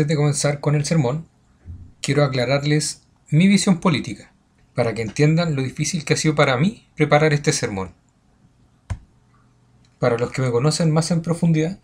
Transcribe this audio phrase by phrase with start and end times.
[0.00, 1.28] Antes de comenzar con el sermón,
[2.00, 4.32] quiero aclararles mi visión política,
[4.74, 7.92] para que entiendan lo difícil que ha sido para mí preparar este sermón.
[9.98, 11.78] Para los que me conocen más en profundidad,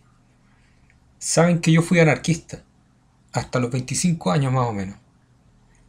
[1.18, 2.64] saben que yo fui anarquista,
[3.34, 4.96] hasta los 25 años más o menos.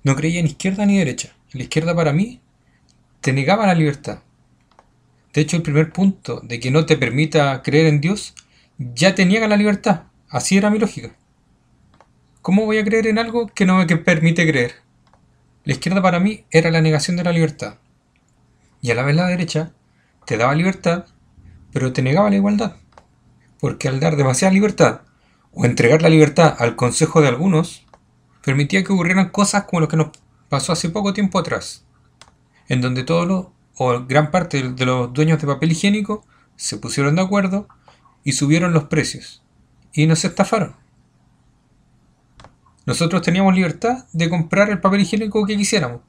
[0.04, 1.34] No creía en izquierda ni derecha.
[1.54, 2.42] La izquierda para mí
[3.22, 4.20] te negaba la libertad.
[5.34, 8.36] De hecho, el primer punto de que no te permita creer en Dios
[8.78, 10.08] ya te niega la libertad.
[10.28, 11.16] Así era mi lógica.
[12.48, 14.76] ¿Cómo voy a creer en algo que no me permite creer?
[15.66, 17.76] La izquierda para mí era la negación de la libertad.
[18.82, 19.74] Y a la vez la derecha
[20.26, 21.08] te daba libertad,
[21.74, 22.78] pero te negaba la igualdad.
[23.60, 25.02] Porque al dar demasiada libertad,
[25.52, 27.86] o entregar la libertad al consejo de algunos,
[28.46, 30.12] permitía que ocurrieran cosas como lo que nos
[30.48, 31.84] pasó hace poco tiempo atrás,
[32.70, 37.18] en donde todos los, o gran parte de los dueños de papel higiénico se pusieron
[37.18, 37.68] de acuerdo
[38.24, 39.44] y subieron los precios.
[39.92, 40.87] Y nos estafaron.
[42.88, 46.00] Nosotros teníamos libertad de comprar el papel higiénico que quisiéramos,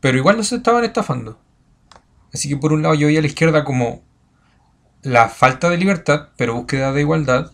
[0.00, 1.38] pero igual nos estaban estafando.
[2.32, 4.00] Así que por un lado yo veía a la izquierda como
[5.02, 7.52] la falta de libertad, pero búsqueda de igualdad,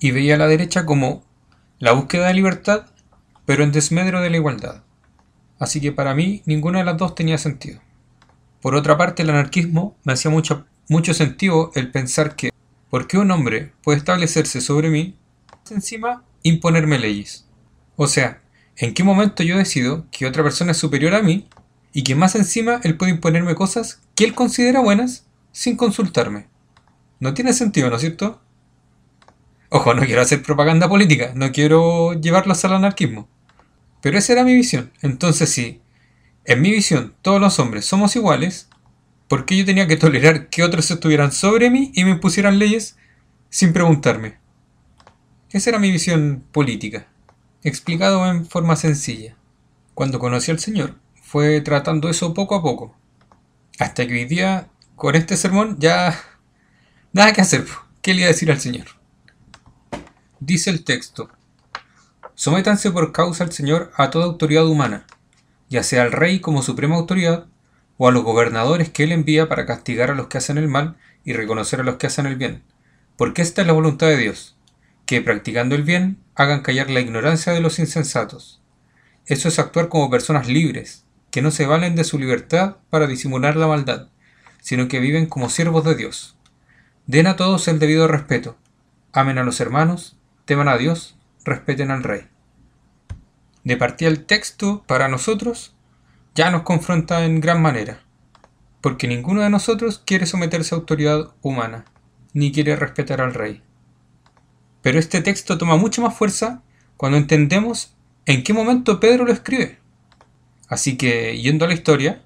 [0.00, 1.22] y veía a la derecha como
[1.78, 2.86] la búsqueda de libertad,
[3.46, 4.82] pero en desmedro de la igualdad.
[5.60, 7.80] Así que para mí ninguna de las dos tenía sentido.
[8.60, 12.50] Por otra parte, el anarquismo me hacía mucho, mucho sentido el pensar que,
[12.90, 15.16] ¿por qué un hombre puede establecerse sobre mí,
[15.70, 17.46] encima imponerme leyes?
[18.02, 18.42] O sea,
[18.78, 21.46] ¿en qué momento yo decido que otra persona es superior a mí
[21.92, 26.48] y que más encima él puede imponerme cosas que él considera buenas sin consultarme?
[27.20, 28.42] No tiene sentido, ¿no es cierto?
[29.68, 33.28] Ojo, no quiero hacer propaganda política, no quiero llevarlos al anarquismo.
[34.00, 34.90] Pero esa era mi visión.
[35.00, 35.80] Entonces, si
[36.44, 38.68] en mi visión todos los hombres somos iguales,
[39.28, 42.96] ¿por qué yo tenía que tolerar que otros estuvieran sobre mí y me impusieran leyes
[43.48, 44.38] sin preguntarme?
[45.50, 47.06] Esa era mi visión política
[47.62, 49.36] explicado en forma sencilla.
[49.94, 52.94] Cuando conocí al Señor, fue tratando eso poco a poco.
[53.78, 56.18] Hasta que hoy día, con este sermón, ya
[57.12, 57.66] nada que hacer.
[58.00, 58.86] ¿Qué le iba a decir al Señor?
[60.40, 61.30] Dice el texto,
[62.34, 65.06] sométanse por causa al Señor a toda autoridad humana,
[65.68, 67.46] ya sea al rey como suprema autoridad,
[67.96, 70.96] o a los gobernadores que él envía para castigar a los que hacen el mal
[71.24, 72.64] y reconocer a los que hacen el bien,
[73.16, 74.56] porque esta es la voluntad de Dios,
[75.06, 78.60] que practicando el bien hagan callar la ignorancia de los insensatos.
[79.26, 83.56] Eso es actuar como personas libres, que no se valen de su libertad para disimular
[83.56, 84.08] la maldad,
[84.60, 86.36] sino que viven como siervos de Dios.
[87.06, 88.56] Den a todos el debido respeto,
[89.12, 92.26] amen a los hermanos, teman a Dios, respeten al Rey.
[93.64, 95.74] De partida el texto, para nosotros,
[96.34, 98.00] ya nos confronta en gran manera,
[98.80, 101.84] porque ninguno de nosotros quiere someterse a autoridad humana,
[102.32, 103.62] ni quiere respetar al Rey.
[104.82, 106.62] Pero este texto toma mucha más fuerza
[106.96, 107.94] cuando entendemos
[108.26, 109.78] en qué momento Pedro lo escribe.
[110.68, 112.22] Así que, yendo a la historia,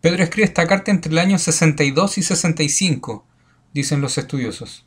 [0.00, 3.24] Pedro escribe esta carta entre el año 62 y 65,
[3.72, 4.86] dicen los estudiosos.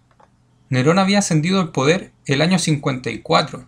[0.69, 3.67] Nerón había ascendido al poder el año 54,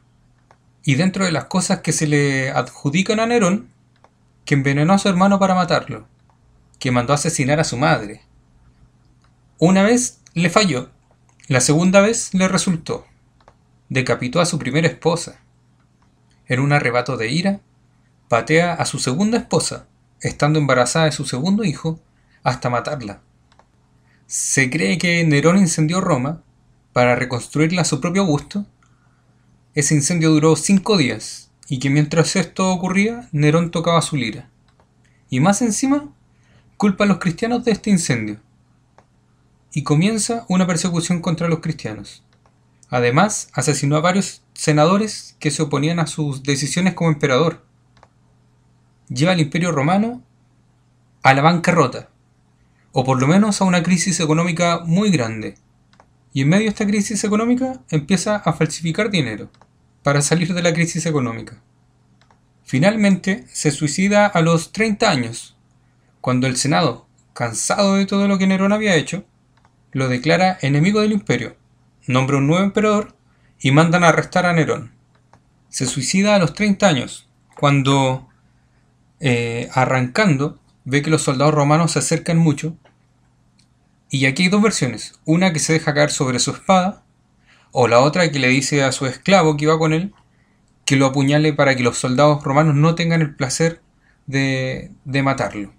[0.84, 3.70] y dentro de las cosas que se le adjudican a Nerón,
[4.46, 6.08] que envenenó a su hermano para matarlo,
[6.80, 8.22] que mandó a asesinar a su madre.
[9.58, 10.90] Una vez le falló,
[11.48, 13.06] la segunda vez le resultó
[13.91, 15.41] decapitó a su primera esposa.
[16.47, 17.59] En un arrebato de ira,
[18.29, 19.85] patea a su segunda esposa,
[20.22, 22.00] estando embarazada de su segundo hijo,
[22.41, 23.22] hasta matarla.
[24.28, 26.42] Se cree que Nerón incendió Roma
[26.94, 28.66] para reconstruirla a su propio gusto.
[29.75, 34.50] Ese incendio duró cinco días y que mientras esto ocurría, Nerón tocaba su lira.
[35.30, 36.13] Y más encima,
[36.77, 38.39] culpa a los cristianos de este incendio.
[39.74, 42.24] Y comienza una persecución contra los cristianos.
[42.92, 47.66] Además, asesinó a varios senadores que se oponían a sus decisiones como emperador.
[49.08, 50.22] Lleva al imperio romano
[51.24, 52.10] a la bancarrota,
[52.92, 55.56] o por lo menos a una crisis económica muy grande.
[56.34, 59.50] Y en medio de esta crisis económica empieza a falsificar dinero
[60.04, 61.62] para salir de la crisis económica.
[62.66, 65.56] Finalmente se suicida a los 30 años,
[66.20, 69.24] cuando el Senado, cansado de todo lo que Nerón había hecho,
[69.94, 71.61] lo declara enemigo del imperio
[72.07, 73.15] nombra un nuevo emperador
[73.59, 74.92] y mandan a arrestar a Nerón.
[75.69, 78.27] Se suicida a los 30 años, cuando
[79.19, 82.75] eh, arrancando ve que los soldados romanos se acercan mucho
[84.09, 85.19] Y aquí hay dos versiones.
[85.25, 87.03] Una que se deja caer sobre su espada,
[87.71, 90.13] o la otra que le dice a su esclavo que iba con él
[90.86, 93.81] que lo apuñale para que los soldados romanos no tengan el placer
[94.25, 95.74] de, de matarlo.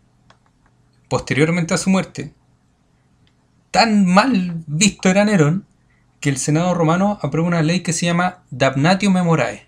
[1.11, 2.33] Posteriormente a su muerte,
[3.71, 5.67] tan mal visto era Nerón
[6.23, 9.67] que el Senado romano aprueba una ley que se llama Damnatio Memorae,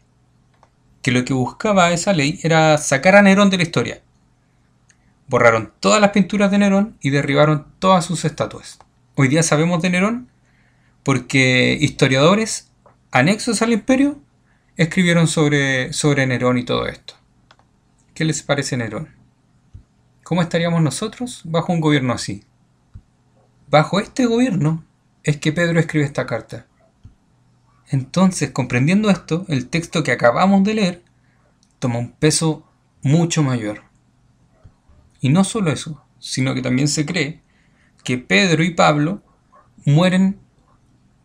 [1.03, 4.03] que lo que buscaba esa ley era sacar a Nerón de la historia.
[5.27, 8.79] Borraron todas las pinturas de Nerón y derribaron todas sus estatuas.
[9.17, 10.31] Hoy día sabemos de Nerón
[11.03, 12.71] porque historiadores
[13.11, 14.21] anexos al imperio
[14.77, 17.15] escribieron sobre, sobre Nerón y todo esto.
[18.15, 19.09] ¿Qué les parece Nerón?
[20.23, 22.45] ¿Cómo estaríamos nosotros bajo un gobierno así?
[23.69, 24.85] Bajo este gobierno
[25.25, 26.67] es que Pedro escribe esta carta.
[27.89, 31.03] Entonces, comprendiendo esto, el texto que acabamos de leer
[31.79, 32.67] toma un peso
[33.03, 33.83] mucho mayor.
[35.21, 37.43] Y no solo eso, sino que también se cree
[38.03, 39.23] que Pedro y Pablo
[39.85, 40.39] mueren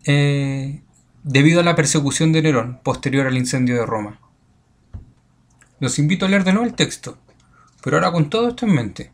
[0.06, 0.82] eh,
[1.24, 4.20] debido a la persecución de Nerón posterior al incendio de Roma.
[5.80, 7.18] Los invito a leer de nuevo el texto,
[7.84, 9.12] pero ahora con todo esto en mente.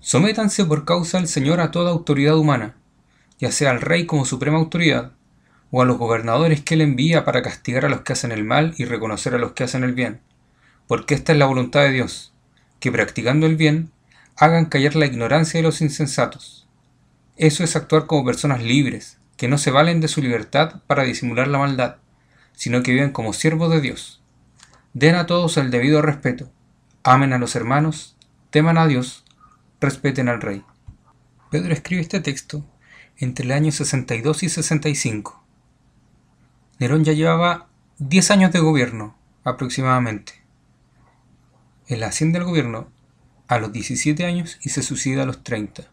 [0.00, 2.76] Sométanse por causa del Señor a toda autoridad humana,
[3.38, 5.12] ya sea al rey como suprema autoridad,
[5.70, 8.74] o a los gobernadores que él envía para castigar a los que hacen el mal
[8.78, 10.20] y reconocer a los que hacen el bien,
[10.86, 12.32] porque esta es la voluntad de Dios,
[12.80, 13.90] que practicando el bien,
[14.36, 16.66] hagan callar la ignorancia de los insensatos.
[17.36, 21.48] Eso es actuar como personas libres, que no se valen de su libertad para disimular
[21.48, 21.96] la maldad,
[22.54, 24.22] sino que viven como siervos de Dios.
[24.94, 26.50] Den a todos el debido respeto,
[27.04, 28.16] amen a los hermanos,
[28.50, 29.24] teman a Dios,
[29.80, 30.64] respeten al Rey.
[31.50, 32.64] Pedro escribe este texto
[33.18, 35.42] entre el año 62 y 65.
[36.78, 37.68] Nerón ya llevaba
[37.98, 40.34] 10 años de gobierno, aproximadamente.
[41.88, 42.88] Él asciende al gobierno
[43.48, 45.90] a los 17 años y se suicida a los 30.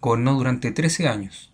[0.00, 1.52] Gobernó durante 13 años.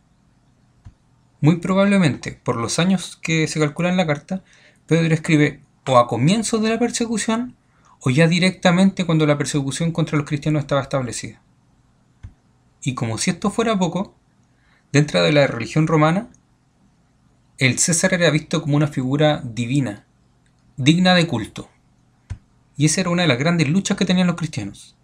[1.41, 4.45] Muy probablemente, por los años que se calcula en la carta,
[4.87, 7.57] Pedro escribe o a comienzos de la persecución
[8.01, 11.41] o ya directamente cuando la persecución contra los cristianos estaba establecida.
[12.83, 14.15] Y como si esto fuera poco,
[14.97, 16.29] dentro de la religión romana,
[17.59, 20.07] el César era visto como una figura divina,
[20.79, 21.69] digna de culto.
[22.79, 24.97] Y esa era una de las grandes luchas que tenían los cristianos.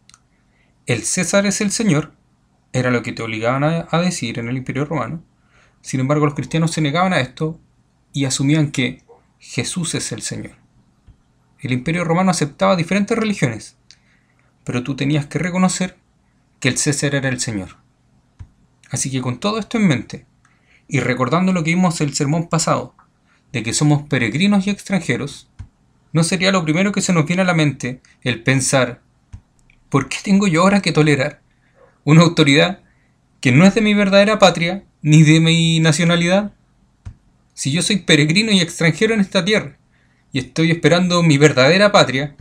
[0.87, 2.13] El César es el Señor,
[2.73, 5.23] era lo que te obligaban a, a decir en el Imperio Romano,
[5.83, 7.61] sin embargo, los cristianos se negaban a esto
[8.15, 9.03] y asumían que
[9.41, 10.55] Jesús es el Señor.
[11.61, 13.77] El imperio romano aceptaba diferentes religiones,
[14.65, 15.99] pero tú tenías que reconocer
[16.61, 17.82] que el César era el Señor.
[18.93, 20.27] Así que con todo esto en mente,
[20.87, 22.95] y recordando lo que vimos el sermón pasado,
[23.51, 25.51] de que somos peregrinos y extranjeros,
[26.13, 29.03] ¿no sería lo primero que se nos viene a la mente el pensar,
[29.89, 31.43] ¿por qué tengo yo ahora que tolerar
[32.05, 32.81] una autoridad
[33.43, 36.53] que no es de mi verdadera patria ni de mi nacionalidad.
[37.55, 39.77] Si yo soy peregrino y extranjero en esta tierra,
[40.33, 42.37] y estoy esperando mi verdadera patria,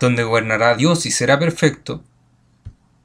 [0.00, 2.04] donde gobernará Dios y será perfecto,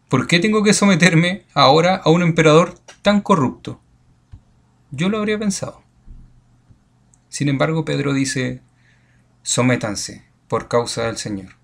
[0.09, 3.81] ¿por qué tengo que someterme ahora a un emperador tan corrupto?
[4.91, 5.83] Yo lo habría pensado.
[7.29, 8.61] Sin embargo, Pedro dice,
[9.43, 11.57] sométanse por causa del Señor.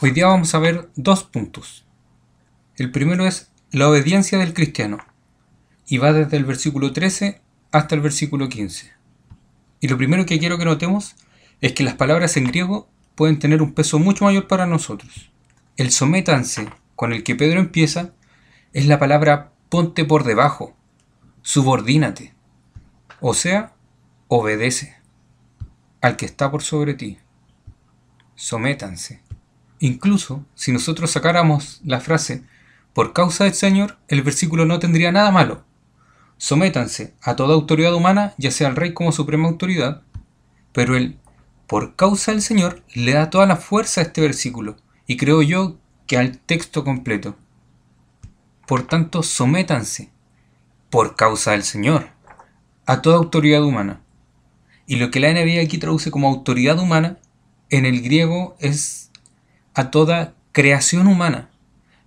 [0.00, 1.84] Hoy día vamos a ver dos puntos.
[2.76, 4.98] El primero es la obediencia del cristiano
[5.86, 8.92] y va desde el versículo 13 hasta el versículo 15.
[9.80, 11.16] Y lo primero que quiero que notemos
[11.60, 15.30] es que las palabras en griego pueden tener un peso mucho mayor para nosotros.
[15.76, 18.12] El sométanse con el que Pedro empieza
[18.72, 20.76] es la palabra ponte por debajo,
[21.42, 22.34] subordínate,
[23.20, 23.74] o sea,
[24.28, 24.96] obedece
[26.00, 27.18] al que está por sobre ti.
[28.34, 29.22] Sométanse.
[29.78, 32.44] Incluso si nosotros sacáramos la frase
[32.92, 35.64] por causa del Señor, el versículo no tendría nada malo,
[36.42, 40.02] Sométanse a toda autoridad humana, ya sea al rey como suprema autoridad,
[40.72, 41.20] pero él,
[41.68, 45.78] por causa del Señor, le da toda la fuerza a este versículo, y creo yo
[46.16, 47.36] al texto completo.
[48.66, 50.10] Por tanto, sométanse,
[50.90, 52.10] por causa del Señor,
[52.86, 54.00] a toda autoridad humana.
[54.86, 57.18] Y lo que la NBI aquí traduce como autoridad humana,
[57.70, 59.10] en el griego es
[59.74, 61.50] a toda creación humana,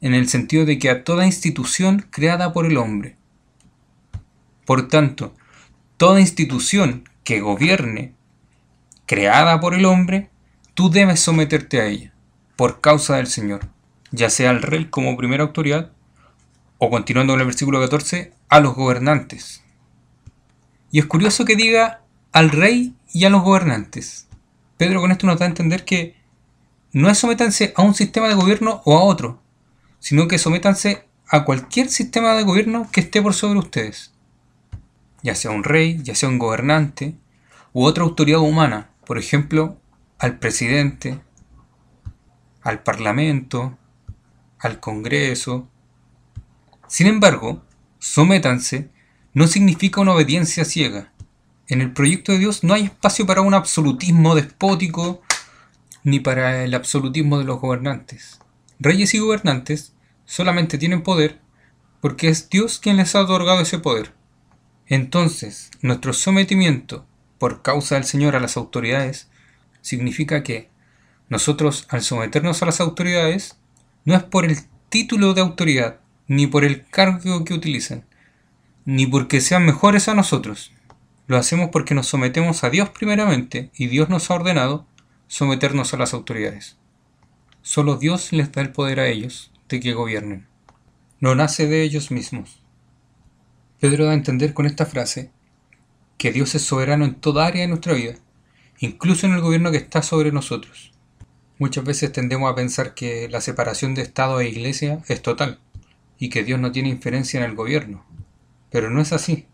[0.02, 3.18] en el sentido de que a toda institución creada por el hombre.
[4.66, 5.34] Por tanto,
[5.98, 8.14] toda institución que gobierne,
[9.06, 10.30] creada por el hombre,
[10.74, 12.14] tú debes someterte a ella,
[12.56, 13.68] por causa del Señor,
[14.16, 15.92] ya sea al rey como primera autoridad,
[16.78, 19.64] o continuando en el versículo 14, a los gobernantes.
[20.92, 24.28] Y es curioso que diga al rey y a los gobernantes.
[24.78, 26.16] Pedro con esto nos da a entender que
[26.92, 29.42] no es sometanse a un sistema de gobierno o a otro,
[30.00, 34.14] sino que sométanse a cualquier sistema de gobierno que esté por sobre ustedes,
[35.24, 37.16] ya sea un rey, ya sea un gobernante
[37.74, 39.78] u otra autoridad humana, por ejemplo,
[40.20, 41.20] al presidente,
[42.62, 43.78] al parlamento,
[44.60, 45.68] al Congreso.
[46.88, 47.64] Sin embargo,
[48.00, 48.90] sométanse
[49.34, 51.12] no significa una obediencia ciega.
[51.68, 55.22] En el proyecto de Dios no hay espacio para un absolutismo despótico
[56.04, 58.40] ni para el absolutismo de los gobernantes.
[58.80, 59.94] Reyes y gobernantes
[60.26, 61.42] solamente tienen poder
[62.02, 64.14] porque es Dios quien les ha otorgado ese poder.
[64.88, 67.06] Entonces, nuestro sometimiento
[67.40, 69.28] por causa del Señor a las autoridades
[69.82, 70.70] significa que
[71.30, 73.58] nosotros al someternos a las autoridades
[74.06, 74.58] no es por el
[74.90, 78.06] título de autoridad, ni por el cargo que utilicen,
[78.86, 80.72] ni porque sean mejores a nosotros.
[81.28, 84.86] Lo hacemos porque nos sometemos a Dios primeramente y Dios nos ha ordenado
[85.28, 86.78] someternos a las autoridades.
[87.64, 90.48] Solo Dios les da el poder a ellos de que gobiernen.
[91.20, 92.62] No nace de ellos mismos.
[93.80, 95.32] Pedro da a entender con esta frase
[96.20, 98.16] que Dios es soberano en toda área de nuestra vida,
[98.80, 100.95] incluso en el gobierno que está sobre nosotros.
[101.58, 105.60] Muchas veces tendemos a pensar que la separación de Estado e Iglesia es total
[106.18, 108.06] y que Dios no tiene inferencia en el gobierno,
[108.70, 109.48] pero no es así.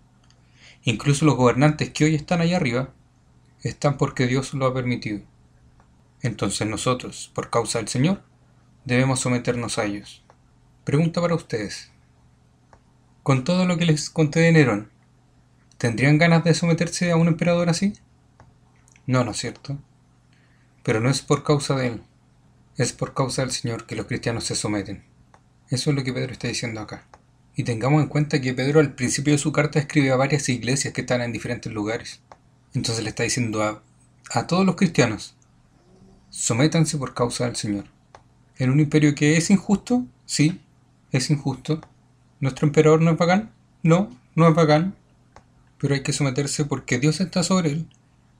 [0.84, 2.90] Incluso los gobernantes que hoy están allá arriba
[3.62, 5.22] están porque Dios lo ha permitido.
[6.24, 8.24] Entonces nosotros, por causa del Señor,
[8.84, 10.24] debemos someternos a ellos.
[10.84, 11.92] Pregunta para ustedes.
[13.22, 14.90] Con todo lo que les conté de Nerón,
[15.78, 17.94] ¿tendrían ganas de someterse a un emperador así?
[19.06, 19.78] No, ¿no es cierto?
[20.84, 22.02] Pero no es por causa de él,
[22.78, 25.04] es por causa del Señor que los cristianos se someten.
[25.70, 27.06] Eso es lo que Pedro está diciendo acá.
[27.56, 30.94] Y tengamos en cuenta que Pedro al principio de su carta escribe a varias iglesias
[30.94, 32.22] que están en diferentes lugares.
[32.74, 33.84] Entonces le está diciendo a,
[34.32, 35.36] a todos los cristianos,
[36.30, 37.86] sométanse por causa del Señor.
[38.58, 40.06] ¿En un imperio que es injusto?
[40.26, 40.62] Sí,
[41.12, 41.82] es injusto.
[42.40, 43.52] ¿Nuestro emperador no es pagán?
[43.84, 44.96] No, no es pagán.
[45.78, 47.88] Pero hay que someterse porque Dios está sobre él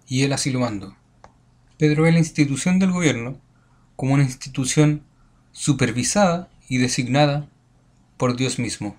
[0.08, 0.96] y él así lo mandó.
[1.82, 3.42] Pedro ve la institución del gobierno
[3.96, 5.02] como una institución
[5.52, 7.50] supervisada y designada
[8.18, 8.96] por Dios mismo.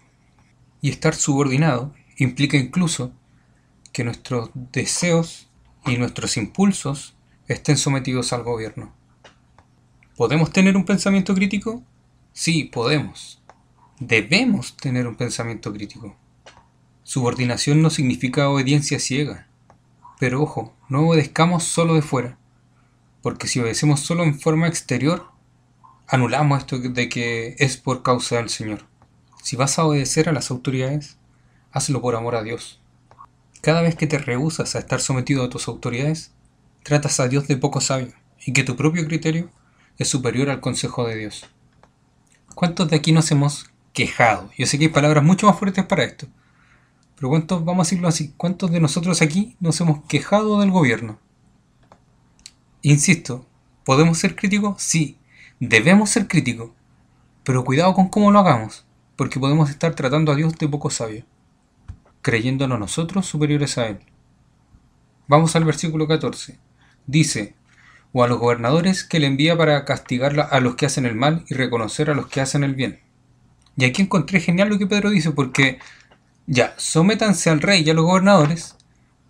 [0.80, 3.12] Y estar subordinado implica incluso
[3.92, 5.48] que nuestros deseos
[5.86, 7.14] y nuestros impulsos
[7.46, 8.92] estén sometidos al gobierno.
[10.16, 11.84] ¿Podemos tener un pensamiento crítico?
[12.32, 13.40] Sí, podemos.
[14.00, 16.16] Debemos tener un pensamiento crítico.
[17.04, 19.46] Subordinación no significa obediencia ciega.
[20.18, 22.41] Pero ojo, no obedezcamos solo de fuera.
[23.22, 25.30] Porque si obedecemos solo en forma exterior,
[26.08, 28.84] anulamos esto de que es por causa del Señor.
[29.42, 31.16] Si vas a obedecer a las autoridades,
[31.72, 32.80] hazlo por amor a Dios.
[33.60, 36.32] Cada vez que te rehusas a estar sometido a tus autoridades,
[36.82, 38.12] tratas a Dios de poco sabio
[38.44, 39.50] y que tu propio criterio
[39.98, 41.46] es superior al consejo de Dios.
[42.54, 44.50] ¿Cuántos de aquí nos hemos quejado?
[44.58, 46.26] Yo sé que hay palabras mucho más fuertes para esto,
[47.16, 51.18] pero ¿cuántos, vamos a decirlo así, cuántos de nosotros aquí nos hemos quejado del gobierno?
[52.84, 53.46] Insisto,
[53.84, 54.82] ¿podemos ser críticos?
[54.82, 55.16] Sí,
[55.60, 56.72] debemos ser críticos,
[57.44, 58.84] pero cuidado con cómo lo hagamos,
[59.14, 61.24] porque podemos estar tratando a Dios de poco sabio,
[62.22, 64.00] creyéndonos nosotros superiores a Él.
[65.28, 66.58] Vamos al versículo 14.
[67.06, 67.54] Dice,
[68.12, 71.44] o a los gobernadores que le envía para castigar a los que hacen el mal
[71.48, 72.98] y reconocer a los que hacen el bien.
[73.76, 75.78] Y aquí encontré genial lo que Pedro dice, porque
[76.48, 78.74] ya, sométanse al rey y a los gobernadores,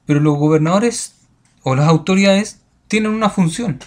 [0.06, 1.16] pero los gobernadores
[1.62, 2.61] o las autoridades
[2.92, 3.78] tienen una función.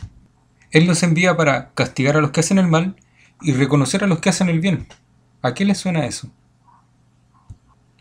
[0.71, 2.95] Él los envía para castigar a los que hacen el mal
[3.39, 4.87] y reconocer a los que hacen el bien.
[5.43, 6.31] ¿A qué le suena eso?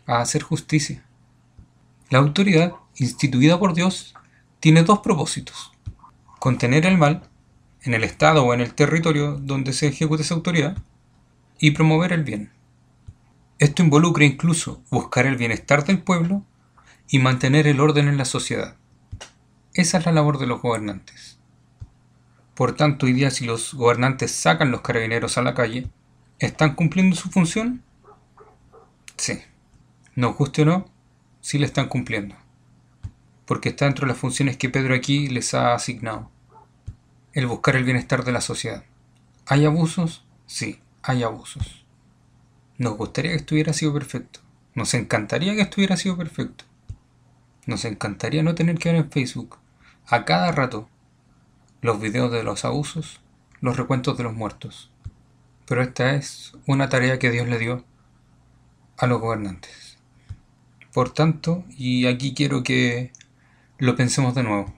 [0.07, 1.05] A hacer justicia.
[2.09, 4.15] La autoridad, instituida por Dios,
[4.59, 5.73] tiene dos propósitos.
[6.39, 7.29] Contener el mal
[7.83, 10.75] en el estado o en el territorio donde se ejecute esa autoridad
[11.59, 12.51] y promover el bien.
[13.59, 16.43] Esto involucra incluso buscar el bienestar del pueblo
[17.07, 18.75] y mantener el orden en la sociedad.
[19.75, 21.37] Esa es la labor de los gobernantes.
[22.53, 25.89] Por tanto, hoy día si los gobernantes sacan los carabineros a la calle,
[26.39, 27.83] ¿están cumpliendo su función?
[29.17, 29.41] Sí.
[30.15, 30.85] No guste o no,
[31.41, 32.37] sí le están cumpliendo.
[33.45, 36.31] Porque está dentro de las funciones que Pedro aquí les ha asignado.
[37.33, 38.85] El buscar el bienestar de la sociedad.
[39.45, 40.23] ¿Hay abusos?
[40.45, 41.83] Sí, hay abusos.
[42.77, 44.39] Nos gustaría que estuviera sido perfecto.
[44.73, 46.63] Nos encantaría que estuviera sido perfecto.
[47.65, 49.57] Nos encantaría no tener que ver en Facebook
[50.07, 50.87] a cada rato
[51.81, 53.21] los videos de los abusos,
[53.61, 54.91] los recuentos de los muertos.
[55.65, 57.83] Pero esta es una tarea que Dios le dio
[58.97, 59.97] a los gobernantes.
[60.93, 63.11] Por tanto, y aquí quiero que
[63.77, 64.73] lo pensemos de nuevo,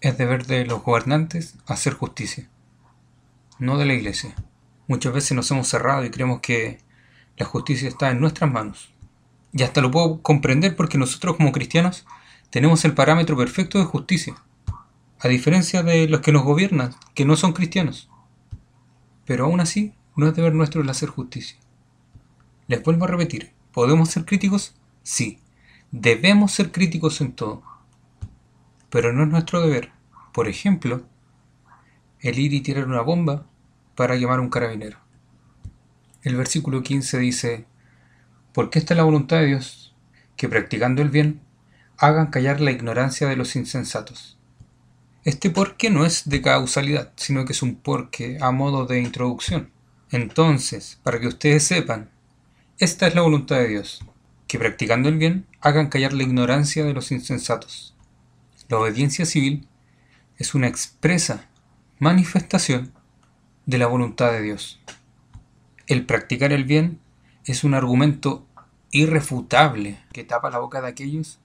[0.00, 2.48] es deber de los gobernantes hacer justicia,
[3.58, 4.34] no de la iglesia.
[4.86, 6.78] Muchas veces nos hemos cerrado y creemos que
[7.36, 8.90] La justicia está en nuestras manos.
[9.52, 12.04] Y hasta lo puedo comprender porque nosotros como cristianos
[12.50, 14.34] tenemos el parámetro perfecto de justicia,
[15.20, 18.08] a diferencia de los que nos gobiernan, que no son cristianos.
[19.24, 21.58] Pero aún así, no es deber nuestro el hacer justicia.
[22.66, 24.74] Les vuelvo a repetir, ¿podemos ser críticos?
[25.02, 25.40] Sí,
[25.90, 27.62] debemos ser críticos en todo.
[28.90, 29.90] Pero no es nuestro deber,
[30.32, 31.02] por ejemplo,
[32.20, 33.46] el ir y tirar una bomba
[33.94, 34.98] para quemar un carabinero.
[36.22, 37.66] El versículo 15 dice,
[38.52, 39.94] porque esta es la voluntad de Dios,
[40.36, 41.40] que practicando el bien,
[41.96, 44.37] hagan callar la ignorancia de los insensatos.
[45.24, 49.70] Este porque no es de causalidad, sino que es un porque a modo de introducción.
[50.10, 52.10] Entonces, para que ustedes sepan,
[52.78, 54.04] esta es la voluntad de Dios,
[54.46, 57.94] que practicando el bien, hagan callar la ignorancia de los insensatos.
[58.68, 59.66] La obediencia civil
[60.38, 61.48] es una expresa
[61.98, 62.92] manifestación
[63.66, 64.80] de la voluntad de Dios.
[65.86, 67.00] El practicar el bien
[67.44, 68.46] es un argumento
[68.90, 71.38] irrefutable que tapa la boca de aquellos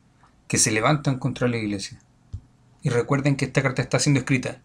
[0.47, 1.99] que se levantan contra la iglesia.
[2.83, 4.61] Y recuerden que esta carta está siendo escrita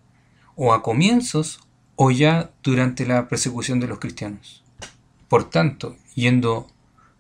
[0.57, 1.61] o a comienzos
[1.97, 4.65] o ya durante la persecución de los cristianos.
[5.29, 6.69] Por tanto, yendo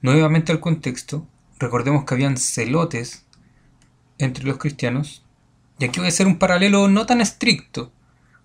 [0.02, 1.26] nuevamente al contexto,
[1.58, 3.24] recordemos que habían celotes
[4.18, 5.24] entre los cristianos,
[5.78, 7.92] y aquí voy a hacer un paralelo no tan estricto,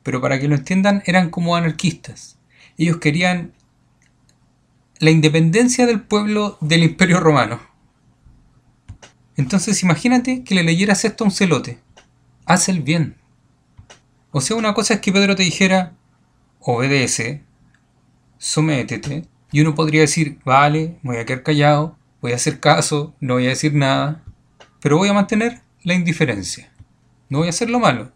[0.03, 2.37] pero para que lo entiendan eran como anarquistas.
[2.77, 3.53] Ellos querían
[4.99, 7.59] la independencia del pueblo del imperio romano.
[9.35, 11.79] Entonces imagínate que le leyeras esto a un celote.
[12.45, 13.17] Haz el bien.
[14.31, 15.93] O sea, una cosa es que Pedro te dijera,
[16.59, 17.43] obedece,
[18.37, 23.35] sométete, y uno podría decir, vale, voy a quedar callado, voy a hacer caso, no
[23.35, 24.23] voy a decir nada,
[24.81, 26.71] pero voy a mantener la indiferencia.
[27.29, 28.11] No voy a hacer lo malo,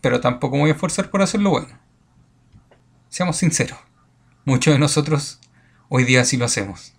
[0.00, 1.78] pero tampoco me voy a esforzar por hacer lo bueno.
[3.08, 3.78] Seamos sinceros,
[4.44, 5.40] muchos de nosotros
[5.88, 6.94] hoy día sí lo hacemos.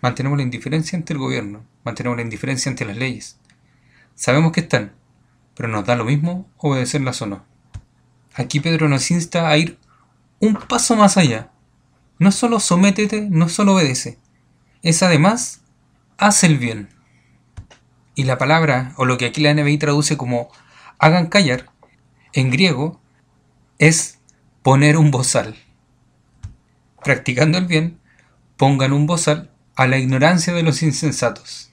[0.00, 3.38] Mantenemos la indiferencia ante el gobierno, mantenemos la indiferencia ante las leyes.
[4.14, 4.97] Sabemos que están,
[5.58, 7.44] pero nos da lo mismo obedecerlas o no.
[8.34, 9.78] Aquí Pedro nos insta a ir
[10.40, 11.50] un paso más allá
[12.18, 14.18] no solo sométete, no solo obedece,
[14.82, 15.62] es además,
[16.16, 16.88] haz el bien.
[18.14, 20.48] Y la palabra, o lo que aquí la NBI traduce como
[20.98, 21.70] hagan callar,
[22.32, 23.00] en griego,
[23.78, 24.18] es
[24.62, 25.54] poner un bozal.
[27.04, 28.00] Practicando el bien,
[28.56, 31.70] pongan un bozal a la ignorancia de los insensatos.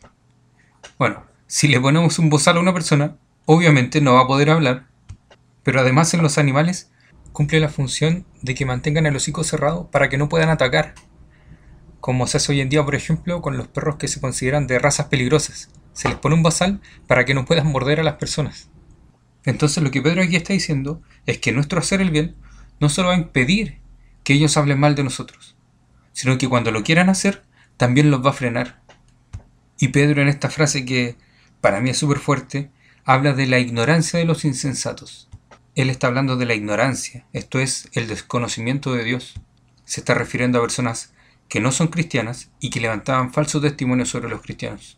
[1.00, 4.88] Bueno, si le ponemos un bozal a una persona, obviamente no va a poder hablar,
[5.64, 6.92] pero además en los animales
[7.32, 10.96] cumple la función de que mantengan el hocico cerrado para que no puedan atacar,
[12.00, 14.80] como se hace hoy en día, por ejemplo, con los perros que se consideran de
[14.80, 15.70] razas peligrosas.
[15.94, 18.70] Se les pone un basal para que no puedan morder a las personas.
[19.44, 22.36] Entonces lo que Pedro aquí está diciendo es que nuestro hacer el bien
[22.80, 23.80] no solo va a impedir
[24.24, 25.56] que ellos hablen mal de nosotros,
[26.14, 27.44] sino que cuando lo quieran hacer,
[27.78, 28.82] también los va a frenar.
[29.80, 31.16] Y Pedro en esta frase que
[31.62, 32.72] para mí es súper fuerte,
[33.08, 35.30] habla de la ignorancia de los insensatos.
[35.76, 39.36] Él está hablando de la ignorancia, esto es el desconocimiento de Dios.
[39.86, 41.14] Se está refiriendo a personas
[41.48, 44.98] que no son cristianas y que levantaban falsos testimonios sobre los cristianos.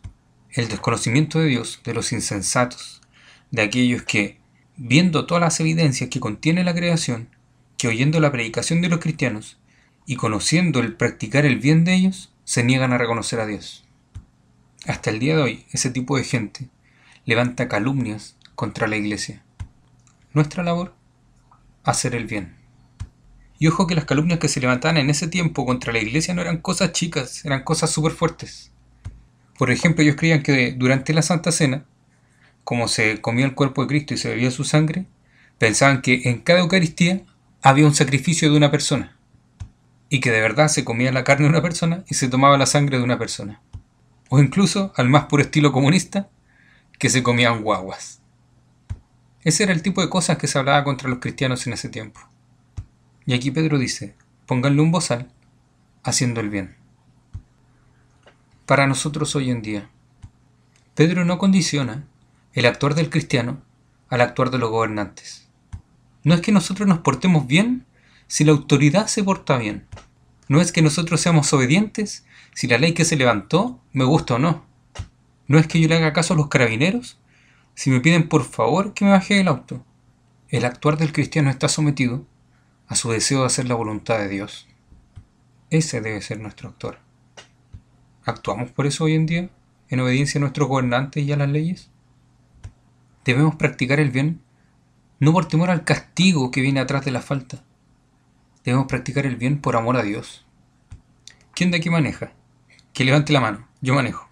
[0.50, 3.02] El desconocimiento de Dios, de los insensatos,
[3.50, 4.38] de aquellos que,
[4.78, 7.28] viendo todas las evidencias que contiene la creación,
[7.76, 9.58] que oyendo la predicación de los cristianos
[10.06, 13.84] y conociendo el practicar el bien de ellos, se niegan a reconocer a Dios.
[14.86, 16.70] Hasta el día de hoy, ese tipo de gente
[17.28, 19.44] levanta calumnias contra la iglesia
[20.32, 20.94] nuestra labor,
[21.84, 22.56] hacer el bien.
[23.58, 26.40] Y ojo que las calumnias que se levantaban en ese tiempo contra la iglesia no
[26.40, 28.72] eran cosas chicas, eran cosas súper fuertes.
[29.58, 31.84] Por ejemplo, ellos creían que durante la Santa Cena,
[32.62, 35.06] como se comía el cuerpo de Cristo y se bebía su sangre,
[35.58, 37.22] pensaban que en cada Eucaristía
[37.60, 39.18] había un sacrificio de una persona.
[40.08, 42.64] Y que de verdad se comía la carne de una persona y se tomaba la
[42.64, 43.60] sangre de una persona.
[44.30, 46.28] O incluso, al más puro estilo comunista,
[46.98, 48.20] que se comían guaguas.
[49.42, 52.20] Ese era el tipo de cosas que se hablaba contra los cristianos en ese tiempo.
[53.24, 54.14] Y aquí Pedro dice,
[54.46, 55.30] pónganle un bozal
[56.02, 56.76] haciendo el bien.
[58.66, 59.90] Para nosotros hoy en día,
[60.94, 62.04] Pedro no condiciona
[62.52, 63.62] el actuar del cristiano
[64.08, 65.48] al actuar de los gobernantes.
[66.24, 67.86] No es que nosotros nos portemos bien
[68.26, 69.86] si la autoridad se porta bien.
[70.48, 74.38] No es que nosotros seamos obedientes si la ley que se levantó me gusta o
[74.38, 74.64] no.
[75.48, 77.18] No es que yo le haga caso a los carabineros
[77.74, 79.84] si me piden por favor que me baje del auto.
[80.48, 82.24] El actuar del cristiano está sometido
[82.86, 84.68] a su deseo de hacer la voluntad de Dios.
[85.70, 86.98] Ese debe ser nuestro actor.
[88.24, 89.50] ¿Actuamos por eso hoy en día,
[89.88, 91.90] en obediencia a nuestros gobernantes y a las leyes?
[93.24, 94.42] Debemos practicar el bien
[95.20, 97.64] no por temor al castigo que viene atrás de la falta.
[98.64, 100.46] Debemos practicar el bien por amor a Dios.
[101.54, 102.32] ¿Quién de aquí maneja?
[102.92, 103.68] Que levante la mano.
[103.80, 104.27] Yo manejo.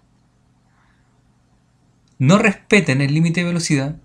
[2.19, 3.95] No respeten el límite de velocidad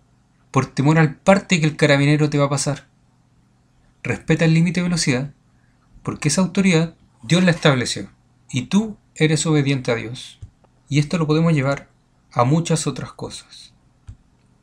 [0.51, 2.87] por temor al parte que el carabinero te va a pasar.
[4.03, 5.33] Respeta el límite de velocidad
[6.03, 8.11] porque esa autoridad Dios la estableció
[8.51, 10.41] y tú eres obediente a Dios.
[10.89, 11.89] Y esto lo podemos llevar
[12.33, 13.73] a muchas otras cosas.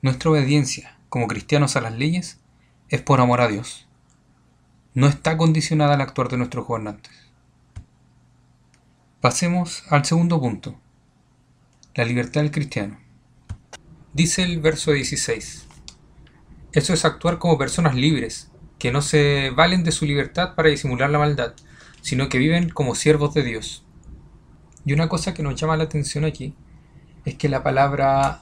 [0.01, 2.39] Nuestra obediencia como cristianos a las leyes
[2.89, 3.87] es por amor a Dios.
[4.93, 7.13] No está condicionada al actuar de nuestros gobernantes.
[9.21, 10.79] Pasemos al segundo punto,
[11.95, 12.99] la libertad del cristiano.
[14.13, 15.67] Dice el verso 16,
[16.71, 21.11] eso es actuar como personas libres, que no se valen de su libertad para disimular
[21.11, 21.53] la maldad,
[22.01, 23.85] sino que viven como siervos de Dios.
[24.83, 26.55] Y una cosa que nos llama la atención aquí
[27.23, 28.41] es que la palabra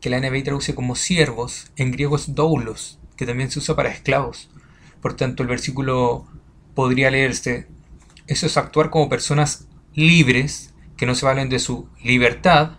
[0.00, 3.88] que la NBI traduce como siervos en griego es doulos, que también se usa para
[3.88, 4.48] esclavos.
[5.02, 6.28] Por tanto, el versículo
[6.76, 7.66] podría leerse,
[8.28, 12.78] eso es actuar como personas libres, que no se valen de su libertad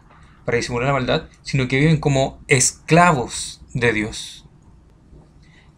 [0.50, 4.48] para disimular la maldad, sino que viven como esclavos de Dios.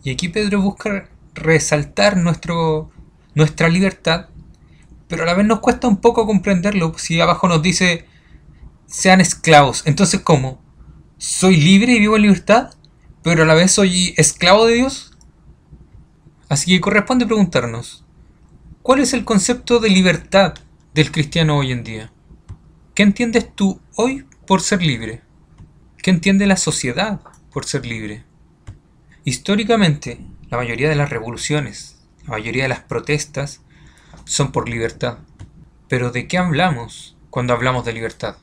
[0.02, 2.90] Y aquí Pedro busca resaltar nuestro,
[3.36, 4.30] nuestra libertad,
[5.10, 6.94] pero a la vez nos cuesta un poco comprenderlo.
[6.98, 8.06] Si abajo nos dice,
[8.86, 10.62] sean esclavos, entonces ¿cómo?
[11.18, 12.70] ¿Soy libre y vivo en libertad?
[13.24, 15.12] pero a la vez soy esclavo de Dios?
[16.48, 18.06] Así que corresponde preguntarnos,
[18.84, 20.54] ¿cuál es el concepto de libertad
[20.94, 22.14] del cristiano hoy en día?
[22.96, 25.22] ¿Qué entiendes tú hoy por ser libre?
[26.04, 27.22] ¿Qué entiende la sociedad
[27.54, 28.26] por ser libre?
[29.24, 33.62] Históricamente, la mayoría de las revoluciones, la mayoría de las protestas
[34.26, 35.20] son por libertad.
[35.88, 38.36] Pero ¿de qué hablamos cuando hablamos de libertad?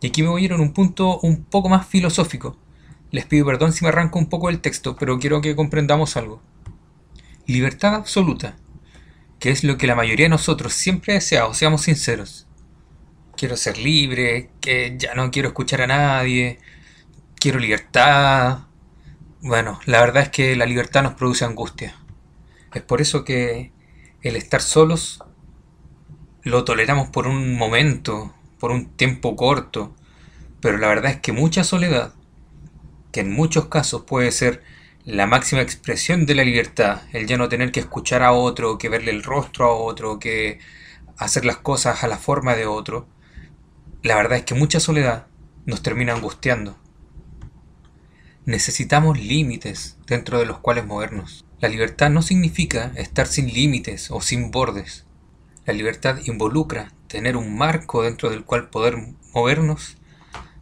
[0.00, 2.56] Y aquí me voy a ir en un punto un poco más filosófico,
[3.10, 6.40] les pido perdón si me arranco un poco el texto, pero quiero que comprendamos algo.
[7.46, 8.56] Libertad absoluta,
[9.38, 12.46] que es lo que la mayoría de nosotros siempre deseamos, seamos sinceros.
[13.36, 16.58] Quiero ser libre, que ya no quiero escuchar a nadie,
[17.38, 18.60] quiero libertad.
[19.40, 21.96] Bueno, la verdad es que la libertad nos produce angustia.
[22.72, 23.72] Es por eso que
[24.22, 25.22] el estar solos
[26.42, 29.94] lo toleramos por un momento, por un tiempo corto,
[30.60, 32.14] pero la verdad es que mucha soledad
[33.12, 34.62] que en muchos casos puede ser
[35.04, 38.88] la máxima expresión de la libertad, el ya no tener que escuchar a otro, que
[38.88, 40.58] verle el rostro a otro, que
[41.18, 43.06] hacer las cosas a la forma de otro,
[44.02, 45.26] la verdad es que mucha soledad
[45.64, 46.76] nos termina angustiando.
[48.44, 51.44] Necesitamos límites dentro de los cuales movernos.
[51.60, 55.06] La libertad no significa estar sin límites o sin bordes.
[55.64, 58.96] La libertad involucra tener un marco dentro del cual poder
[59.32, 59.96] movernos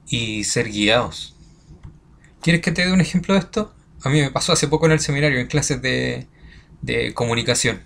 [0.06, 1.36] y ser guiados.
[2.42, 3.74] ¿Quieres que te dé un ejemplo de esto?
[4.02, 6.26] A mí me pasó hace poco en el seminario, en clases de,
[7.14, 7.80] comunicación.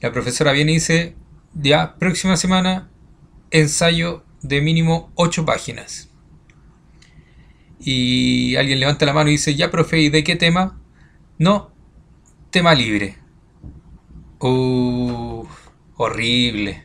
[0.00, 1.16] La profesora viene y dice,
[1.54, 2.90] ya, próxima semana,
[3.50, 6.08] ensayo de mínimo 8 páginas.
[7.80, 10.80] Y alguien levanta la mano y dice, ya, profe, ¿y de qué tema?
[11.38, 11.72] No,
[12.50, 13.18] tema libre.
[14.38, 15.44] Uh,
[15.96, 16.84] horrible.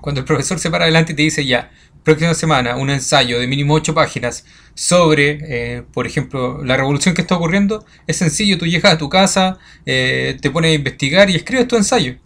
[0.00, 1.70] Cuando el profesor se para adelante y te dice, ya,
[2.02, 7.20] próxima semana un ensayo de mínimo 8 páginas sobre, eh, por ejemplo, la revolución que
[7.20, 11.36] está ocurriendo, es sencillo, tú llegas a tu casa, eh, te pones a investigar y
[11.36, 12.16] escribes tu ensayo.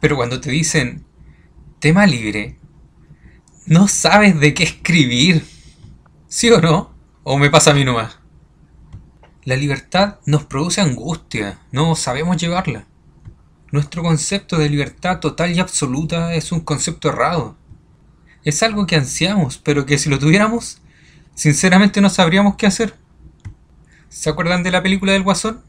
[0.00, 1.04] Pero cuando te dicen
[1.78, 2.56] tema libre,
[3.66, 5.46] no sabes de qué escribir.
[6.28, 6.94] ¿Sí o no?
[7.22, 8.18] ¿O me pasa a mí nomás?
[9.44, 12.86] La libertad nos produce angustia, no sabemos llevarla.
[13.70, 17.56] Nuestro concepto de libertad total y absoluta es un concepto errado
[18.44, 20.78] es algo que ansiamos, pero que si lo tuviéramos,
[21.34, 22.94] sinceramente no sabríamos qué hacer.
[24.08, 25.62] ¿Se acuerdan de la película del Guasón?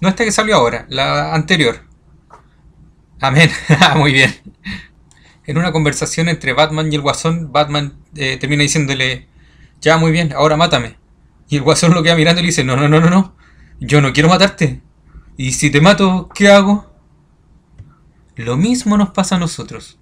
[0.00, 1.82] No esta que salió ahora, la anterior.
[3.20, 4.34] Amén, ah, muy bien.
[5.46, 9.28] En una conversación entre Batman y el Guasón, Batman eh, termina diciéndole,
[9.80, 10.96] ya muy bien, ahora mátame.
[11.48, 13.36] Y el Guasón lo queda mirando y le dice, no, no, no, no, no,
[13.78, 14.82] yo no quiero matarte.
[15.36, 16.90] Y si te mato, ¿qué hago?
[18.34, 19.98] Lo mismo nos pasa a nosotros.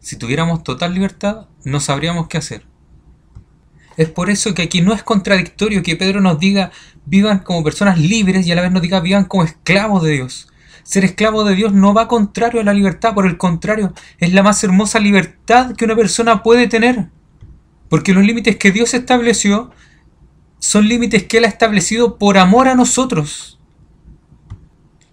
[0.00, 2.66] Si tuviéramos total libertad, no sabríamos qué hacer.
[3.96, 6.70] Es por eso que aquí no es contradictorio que Pedro nos diga
[7.04, 10.48] vivan como personas libres y a la vez nos diga vivan como esclavos de Dios.
[10.88, 14.42] Ser esclavo de Dios no va contrario a la libertad, por el contrario, es la
[14.42, 17.10] más hermosa libertad que una persona puede tener.
[17.90, 19.70] Porque los límites que Dios estableció
[20.60, 23.60] son límites que Él ha establecido por amor a nosotros.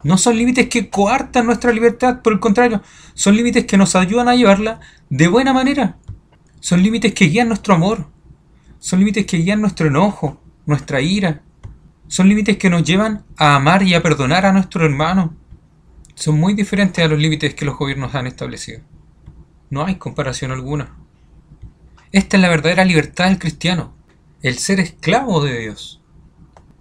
[0.02, 2.82] No son límites que coartan nuestra libertad, por el contrario,
[3.14, 5.98] son límites que nos ayudan a llevarla de buena manera.
[6.62, 8.08] Son límites que guían nuestro amor.
[8.80, 11.42] Son límites que guían nuestro enojo, nuestra ira.
[12.08, 15.36] Son límites que nos llevan a amar y a perdonar a nuestro hermano.
[16.16, 18.82] Son muy diferentes a los límites que los gobiernos han establecido.
[19.70, 20.96] No hay comparación alguna.
[22.12, 23.94] Esta es la verdadera libertad del cristiano,
[24.42, 26.02] el ser esclavo de Dios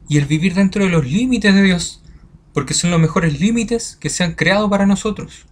[0.08, 2.02] y el vivir dentro de los límites de Dios,
[2.52, 5.46] porque son los mejores límites que se han creado para nosotros.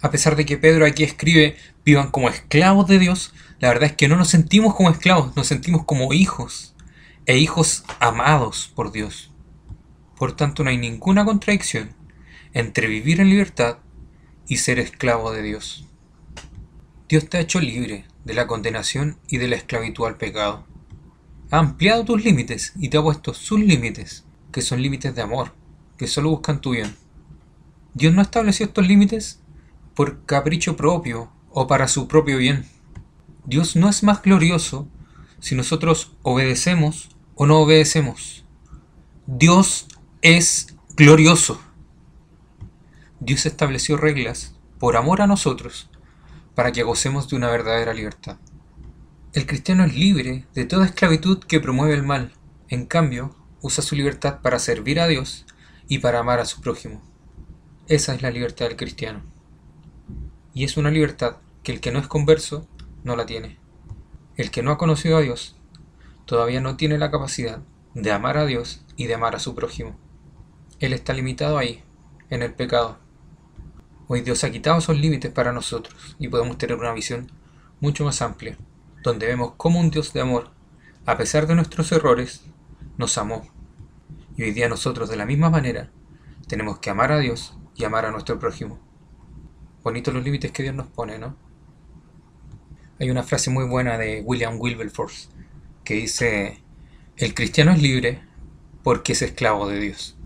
[0.00, 3.92] A pesar de que Pedro aquí escribe vivan como esclavos de Dios, la verdad es
[3.96, 6.74] que no nos sentimos como esclavos, nos sentimos como hijos,
[7.26, 9.30] e hijos amados por Dios.
[10.16, 11.97] Por tanto, no hay ninguna contradicción
[12.52, 13.78] entre vivir en libertad
[14.46, 15.86] y ser esclavo de Dios.
[17.08, 20.66] Dios te ha hecho libre de la condenación y de la esclavitud al pecado.
[21.50, 25.54] Ha ampliado tus límites y te ha puesto sus límites, que son límites de amor,
[25.96, 26.94] que solo buscan tu bien.
[27.94, 29.40] Dios no estableció estos límites
[29.94, 32.66] por capricho propio o para su propio bien.
[33.46, 34.88] Dios no es más glorioso
[35.40, 38.44] si nosotros obedecemos o no obedecemos.
[39.26, 39.86] Dios
[40.22, 41.60] es glorioso.
[43.20, 45.90] Dios estableció reglas por amor a nosotros
[46.54, 48.38] para que gocemos de una verdadera libertad.
[49.32, 52.32] El cristiano es libre de toda esclavitud que promueve el mal.
[52.68, 55.46] En cambio, usa su libertad para servir a Dios
[55.88, 57.02] y para amar a su prójimo.
[57.88, 59.22] Esa es la libertad del cristiano.
[60.54, 62.68] Y es una libertad que el que no es converso
[63.02, 63.58] no la tiene.
[64.36, 65.56] El que no ha conocido a Dios
[66.24, 67.62] todavía no tiene la capacidad
[67.94, 69.98] de amar a Dios y de amar a su prójimo.
[70.78, 71.82] Él está limitado ahí,
[72.30, 72.98] en el pecado.
[74.10, 77.30] Hoy Dios ha quitado esos límites para nosotros y podemos tener una visión
[77.78, 78.56] mucho más amplia,
[79.02, 80.50] donde vemos cómo un Dios de amor,
[81.04, 82.42] a pesar de nuestros errores,
[82.96, 83.46] nos amó.
[84.34, 85.90] Y hoy día nosotros de la misma manera
[86.46, 88.78] tenemos que amar a Dios y amar a nuestro prójimo.
[89.82, 91.36] Bonitos los límites que Dios nos pone, ¿no?
[92.98, 95.28] Hay una frase muy buena de William Wilberforce
[95.84, 96.62] que dice,
[97.18, 98.22] el cristiano es libre
[98.82, 100.16] porque es esclavo de Dios.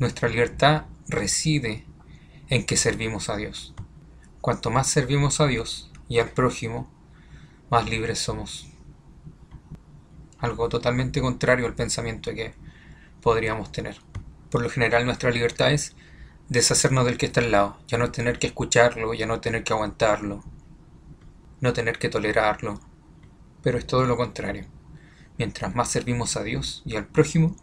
[0.00, 1.86] Nuestra libertad reside
[2.48, 3.74] en que servimos a Dios.
[4.40, 6.90] Cuanto más servimos a Dios y al prójimo,
[7.70, 8.68] más libres somos.
[10.38, 12.54] Algo totalmente contrario al pensamiento que
[13.20, 13.98] podríamos tener.
[14.50, 15.94] Por lo general nuestra libertad es
[16.48, 19.74] deshacernos del que está al lado, ya no tener que escucharlo, ya no tener que
[19.74, 20.42] aguantarlo,
[21.60, 22.80] no tener que tolerarlo,
[23.62, 24.64] pero es todo lo contrario.
[25.36, 27.54] Mientras más servimos a Dios y al prójimo,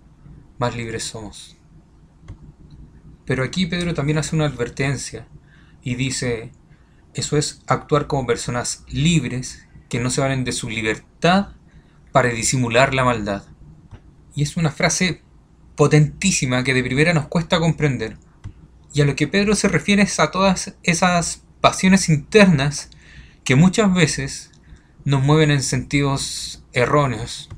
[0.60, 1.58] más libres somos.
[3.26, 5.28] Pero aquí Pedro también hace una advertencia
[5.82, 6.52] y dice,
[7.14, 11.50] eso es actuar como personas libres que no se valen de su libertad
[12.12, 13.44] para disimular la maldad.
[14.36, 15.22] Y es una frase
[15.76, 18.18] potentísima que de primera nos cuesta comprender.
[18.94, 22.90] Y a lo que Pedro se refiere es a todas esas pasiones internas
[23.44, 24.52] que muchas veces
[25.04, 27.50] nos mueven en sentidos erróneos.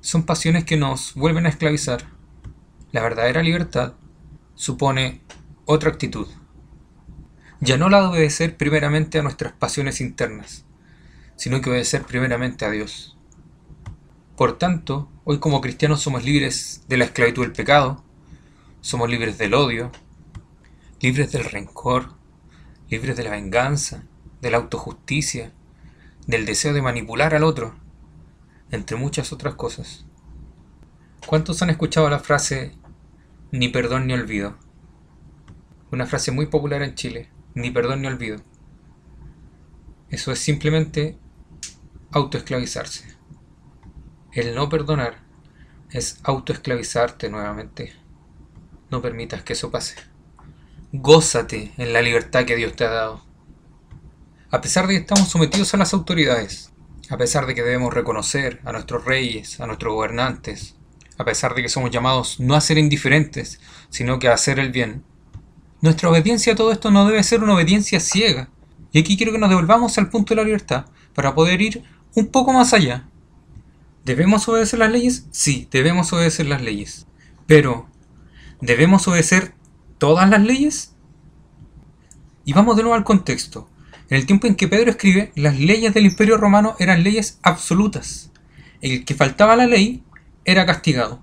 [0.00, 2.04] Son pasiones que nos vuelven a esclavizar.
[2.92, 3.94] La verdadera libertad
[4.54, 5.20] supone
[5.64, 6.26] otra actitud.
[7.60, 10.64] Ya no la de obedecer primeramente a nuestras pasiones internas,
[11.36, 13.16] sino que obedecer primeramente a Dios.
[14.36, 18.04] Por tanto, hoy como cristianos somos libres de la esclavitud del pecado,
[18.80, 19.92] somos libres del odio,
[21.00, 22.14] libres del rencor,
[22.90, 24.04] libres de la venganza,
[24.42, 25.52] de la autojusticia,
[26.26, 27.74] del deseo de manipular al otro,
[28.70, 30.04] entre muchas otras cosas.
[31.26, 32.72] ¿Cuántos han escuchado la frase
[33.58, 34.58] ni perdón ni olvido?
[35.92, 38.38] Una frase muy popular en Chile, ni perdón ni olvido.
[40.10, 41.16] Eso es simplemente
[42.10, 43.16] autoesclavizarse.
[44.32, 45.18] El no perdonar
[45.90, 47.92] es autoesclavizarte nuevamente.
[48.90, 49.94] No permitas que eso pase.
[50.92, 53.22] Gózate en la libertad que Dios te ha dado
[54.50, 56.72] a pesar de que estamos sometidos a las autoridades,
[57.10, 60.76] a pesar de que debemos reconocer a nuestros reyes, a nuestros gobernantes,
[61.18, 64.70] a pesar de que somos llamados no a ser indiferentes, sino que a hacer el
[64.72, 65.04] bien,
[65.84, 68.48] nuestra obediencia a todo esto no debe ser una obediencia ciega.
[68.90, 72.28] Y aquí quiero que nos devolvamos al punto de la libertad para poder ir un
[72.28, 73.06] poco más allá.
[74.02, 75.26] ¿Debemos obedecer las leyes?
[75.30, 77.06] Sí, debemos obedecer las leyes.
[77.46, 77.86] Pero,
[78.62, 79.52] ¿debemos obedecer
[79.98, 80.94] todas las leyes?
[82.46, 83.68] Y vamos de nuevo al contexto.
[84.08, 88.30] En el tiempo en que Pedro escribe, las leyes del imperio romano eran leyes absolutas.
[88.80, 90.02] El que faltaba la ley
[90.44, 91.20] era castigado.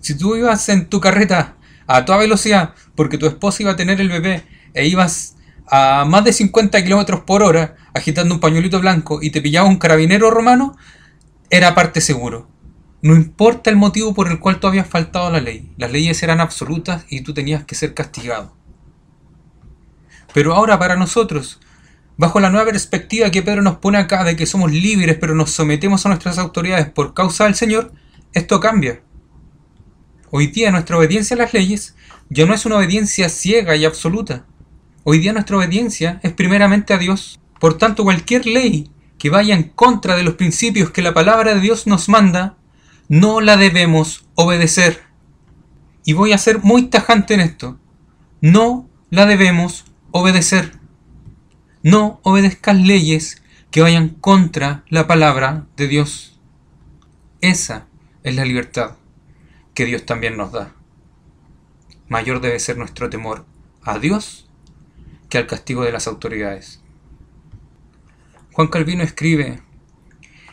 [0.00, 4.00] Si tú ibas en tu carreta a toda velocidad porque tu esposa iba a tener
[4.00, 4.44] el bebé
[4.74, 5.36] e ibas
[5.68, 9.78] a más de 50 kilómetros por hora agitando un pañuelito blanco y te pillaba un
[9.78, 10.76] carabinero romano,
[11.50, 12.48] era parte seguro.
[13.02, 16.22] No importa el motivo por el cual tú habías faltado a la ley, las leyes
[16.22, 18.54] eran absolutas y tú tenías que ser castigado.
[20.32, 21.60] Pero ahora para nosotros,
[22.18, 25.50] Bajo la nueva perspectiva que Pedro nos pone acá de que somos libres pero nos
[25.50, 27.92] sometemos a nuestras autoridades por causa del Señor,
[28.36, 29.00] esto cambia.
[30.30, 31.96] Hoy día nuestra obediencia a las leyes
[32.28, 34.44] ya no es una obediencia ciega y absoluta.
[35.04, 37.40] Hoy día nuestra obediencia es primeramente a Dios.
[37.58, 41.62] Por tanto, cualquier ley que vaya en contra de los principios que la palabra de
[41.62, 42.58] Dios nos manda,
[43.08, 45.04] no la debemos obedecer.
[46.04, 47.78] Y voy a ser muy tajante en esto.
[48.42, 50.72] No la debemos obedecer.
[51.82, 56.38] No obedezcas leyes que vayan contra la palabra de Dios.
[57.40, 57.86] Esa
[58.26, 58.96] es la libertad
[59.72, 60.74] que Dios también nos da.
[62.08, 63.46] Mayor debe ser nuestro temor
[63.82, 64.48] a Dios
[65.28, 66.82] que al castigo de las autoridades.
[68.52, 69.62] Juan Calvino escribe,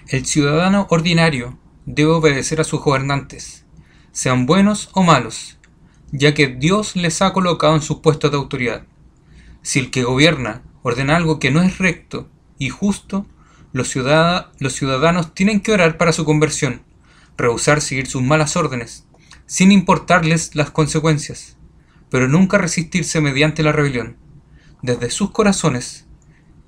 [0.08, 1.58] el ciudadano ordinario
[1.88, 3.66] debe obedecer a sus gobernantes,
[4.12, 5.58] sean buenos o malos,
[6.12, 8.86] ya que Dios les ha colocado en sus puestos de autoridad.
[9.64, 13.26] Si el que gobierna ordena algo que no es recto y justo,
[13.72, 16.84] los, ciudadanos tienen que orar para su conversión,
[17.38, 19.06] rehusar seguir sus malas órdenes,
[19.46, 21.58] sin importarles las consecuencias,
[22.10, 24.18] pero nunca resistirse mediante la rebelión.
[24.82, 26.06] Desde sus corazones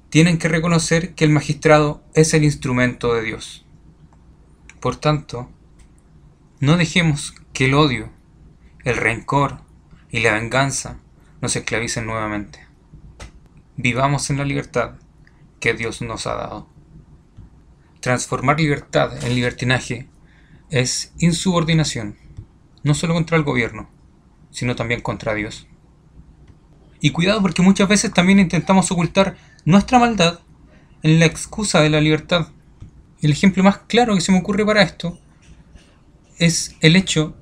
[0.10, 3.65] tienen que reconocer que el magistrado es el instrumento de Dios.
[4.80, 5.49] Por tanto,
[6.60, 8.10] no dejemos que el odio,
[8.84, 9.60] el rencor
[10.10, 10.99] y la venganza
[11.41, 12.60] nos esclavicen nuevamente.
[13.78, 14.91] Vivamos en la libertad
[15.60, 16.69] que Dios nos ha dado.
[17.99, 20.08] Transformar libertad en libertinaje
[20.69, 22.17] es insubordinación,
[22.84, 23.89] no solo contra el gobierno,
[24.51, 25.67] sino también contra Dios.
[26.99, 30.39] Y cuidado porque muchas veces también intentamos ocultar nuestra maldad
[31.04, 32.47] en la excusa de la libertad.
[33.21, 35.19] El ejemplo más claro que se me ocurre para esto
[36.38, 37.38] es el hecho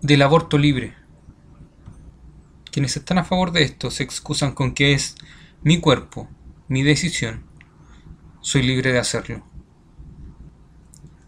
[0.00, 0.94] del aborto libre.
[2.70, 5.16] Quienes están a favor de esto se excusan con que es
[5.62, 6.28] mi cuerpo,
[6.68, 7.44] mi decisión.
[8.40, 9.44] Soy libre de hacerlo.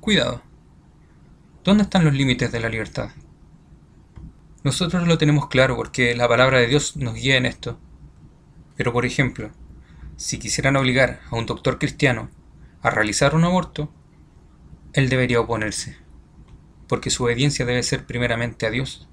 [0.00, 0.51] Cuidado.
[1.64, 3.10] ¿Dónde están los límites de la libertad?
[4.64, 7.78] Nosotros lo tenemos claro porque la palabra de Dios nos guía en esto.
[8.76, 9.52] Pero por ejemplo,
[10.16, 12.30] si quisieran obligar a un doctor cristiano
[12.82, 13.92] a realizar un aborto,
[14.92, 15.96] él debería oponerse,
[16.88, 19.08] porque su obediencia debe ser primeramente a Dios,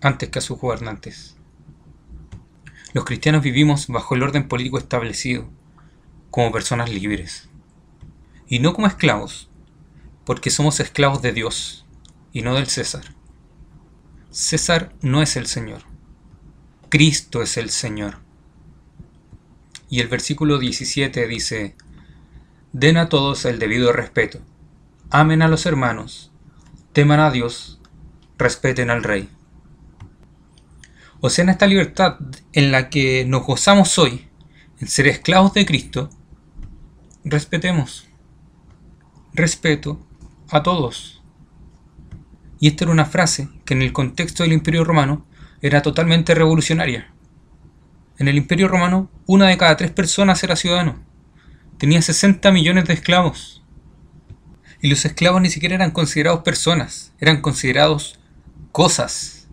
[0.00, 1.38] antes que a sus gobernantes.
[2.92, 5.50] Los cristianos vivimos bajo el orden político establecido,
[6.30, 7.48] como personas libres,
[8.46, 9.49] y no como esclavos,
[10.30, 11.84] porque somos esclavos de Dios
[12.32, 13.16] y no del César.
[14.30, 15.82] César no es el Señor,
[16.88, 18.18] Cristo es el Señor.
[19.88, 21.74] Y el versículo 17 dice,
[22.72, 24.38] Den a todos el debido respeto,
[25.10, 26.30] amen a los hermanos,
[26.92, 27.80] teman a Dios,
[28.38, 29.28] respeten al Rey.
[31.20, 32.18] O sea, en esta libertad
[32.52, 34.28] en la que nos gozamos hoy,
[34.78, 36.08] en ser esclavos de Cristo,
[37.24, 38.06] respetemos.
[39.32, 40.06] Respeto
[40.50, 41.22] a todos.
[42.58, 45.26] Y esta era una frase que en el contexto del Imperio Romano
[45.62, 47.12] era totalmente revolucionaria.
[48.18, 51.02] En el Imperio Romano, una de cada tres personas era ciudadano.
[51.78, 53.62] Tenía 60 millones de esclavos.
[54.82, 58.18] Y los esclavos ni siquiera eran considerados personas, eran considerados
[58.72, 59.48] cosas.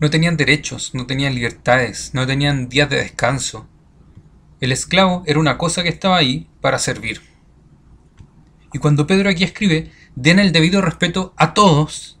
[0.00, 3.66] No tenían derechos, no tenían libertades, no tenían días de descanso.
[4.60, 7.20] El esclavo era una cosa que estaba ahí para servir.
[8.72, 12.18] Y cuando Pedro aquí escribe, den el debido respeto a todos,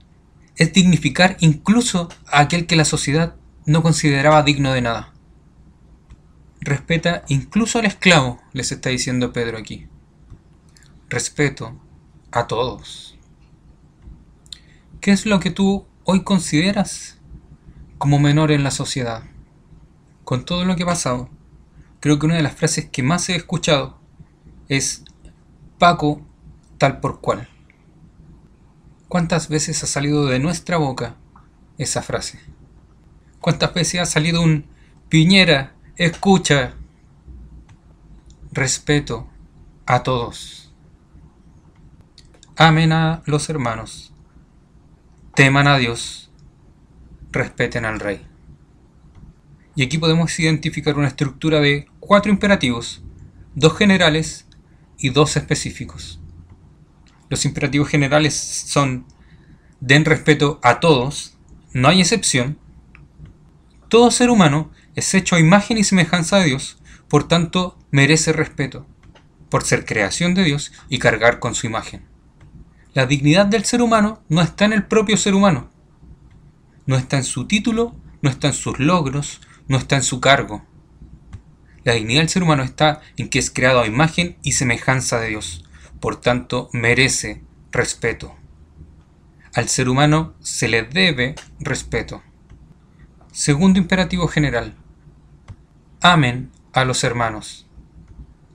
[0.56, 5.12] es dignificar incluso a aquel que la sociedad no consideraba digno de nada.
[6.60, 9.86] Respeta incluso al esclavo, les está diciendo Pedro aquí.
[11.08, 11.78] Respeto
[12.32, 13.16] a todos.
[15.00, 17.18] ¿Qué es lo que tú hoy consideras
[17.98, 19.22] como menor en la sociedad?
[20.24, 21.30] Con todo lo que ha pasado,
[22.00, 24.00] creo que una de las frases que más he escuchado
[24.68, 25.04] es
[25.78, 26.25] Paco
[26.78, 27.48] tal por cual.
[29.08, 31.16] ¿Cuántas veces ha salido de nuestra boca
[31.78, 32.40] esa frase?
[33.40, 34.66] ¿Cuántas veces ha salido un
[35.08, 36.74] Piñera Escucha.
[38.52, 39.26] Respeto
[39.86, 40.74] a todos.
[42.56, 44.12] Amen a los hermanos.
[45.34, 46.30] Teman a Dios.
[47.30, 48.26] Respeten al Rey.
[49.74, 53.02] Y aquí podemos identificar una estructura de cuatro imperativos,
[53.54, 54.46] dos generales
[54.98, 56.20] y dos específicos.
[57.28, 59.06] Los imperativos generales son
[59.80, 61.36] den respeto a todos,
[61.72, 62.58] no hay excepción.
[63.88, 68.86] Todo ser humano es hecho a imagen y semejanza de Dios, por tanto merece respeto,
[69.50, 72.04] por ser creación de Dios y cargar con su imagen.
[72.94, 75.70] La dignidad del ser humano no está en el propio ser humano,
[76.86, 80.64] no está en su título, no está en sus logros, no está en su cargo.
[81.84, 85.28] La dignidad del ser humano está en que es creado a imagen y semejanza de
[85.28, 85.65] Dios,
[86.00, 87.42] por tanto merece
[87.72, 88.34] respeto.
[89.54, 92.22] Al ser humano se le debe respeto
[93.36, 94.74] Segundo imperativo general.
[96.00, 97.66] Amen a los hermanos.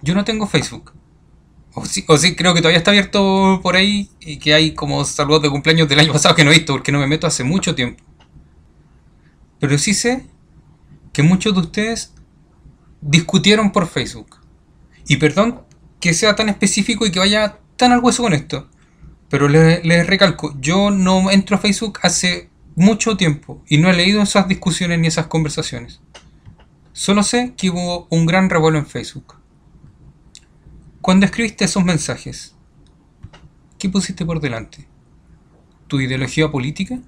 [0.01, 0.93] Yo no tengo Facebook.
[1.75, 5.05] O sí, o sí, creo que todavía está abierto por ahí y que hay como
[5.05, 7.43] saludos de cumpleaños del año pasado que no he visto porque no me meto hace
[7.43, 8.03] mucho tiempo.
[9.59, 10.25] Pero sí sé
[11.13, 12.15] que muchos de ustedes
[13.01, 14.37] discutieron por Facebook.
[15.07, 15.61] Y perdón
[16.01, 18.67] que sea tan específico y que vaya tan al hueso con esto.
[19.29, 24.21] Pero les, recalco, yo no entro a Facebook hace mucho tiempo y no he leído
[24.21, 26.01] esas discusiones ni esas conversaciones.
[26.91, 29.35] Solo sé que hubo un gran revuelo en Facebook.
[30.99, 32.55] Cuando escribiste esos mensajes,
[33.79, 34.87] ¿qué pusiste por delante?
[35.87, 36.99] ¿Tu ideología política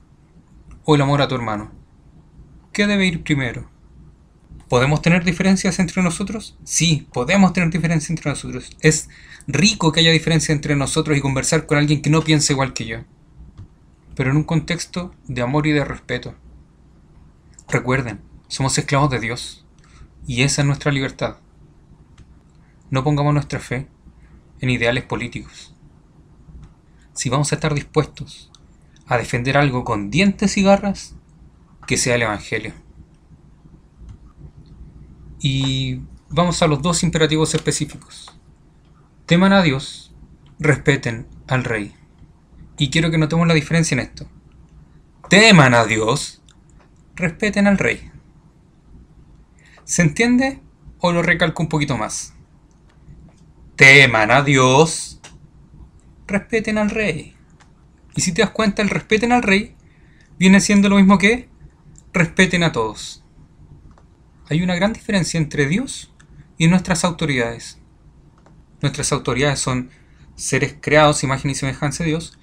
[0.85, 1.71] o el amor a tu hermano?
[2.71, 3.72] ¿Qué debe ir primero?
[4.73, 6.57] ¿Podemos tener diferencias entre nosotros?
[6.63, 8.75] Sí, podemos tener diferencias entre nosotros.
[8.81, 9.07] Es
[9.45, 12.87] rico que haya diferencia entre nosotros y conversar con alguien que no piense igual que
[12.87, 12.97] yo.
[14.15, 16.33] Pero en un contexto de amor y de respeto.
[17.69, 19.63] Recuerden, somos esclavos de Dios.
[20.25, 21.37] Y esa es nuestra libertad.
[22.89, 23.87] No pongamos nuestra fe
[24.59, 25.75] en ideales políticos.
[27.13, 28.51] Si vamos a estar dispuestos
[29.05, 31.13] a defender algo con dientes y garras,
[31.85, 32.82] que sea el Evangelio.
[35.43, 38.33] Y vamos a los dos imperativos específicos.
[39.25, 40.15] Teman a Dios,
[40.57, 41.93] respeten al rey.
[42.77, 44.25] Y quiero que notemos la diferencia en esto.
[45.29, 46.41] Teman a Dios,
[47.15, 48.09] respeten al rey.
[49.83, 50.61] ¿Se entiende
[50.99, 52.33] o lo recalco un poquito más?
[53.75, 55.19] Teman a Dios,
[56.25, 57.35] respeten al rey.
[58.15, 59.75] Y si te das cuenta, el respeten al rey
[60.39, 61.49] viene siendo lo mismo que
[62.13, 63.22] respeten a todos.
[64.53, 66.13] Hay una gran diferencia entre Dios
[66.59, 67.79] y nuestras autoridades.
[68.83, 69.89] Nuestras autoridades son
[70.35, 72.37] seres creados, imagen y semejanza de Dios,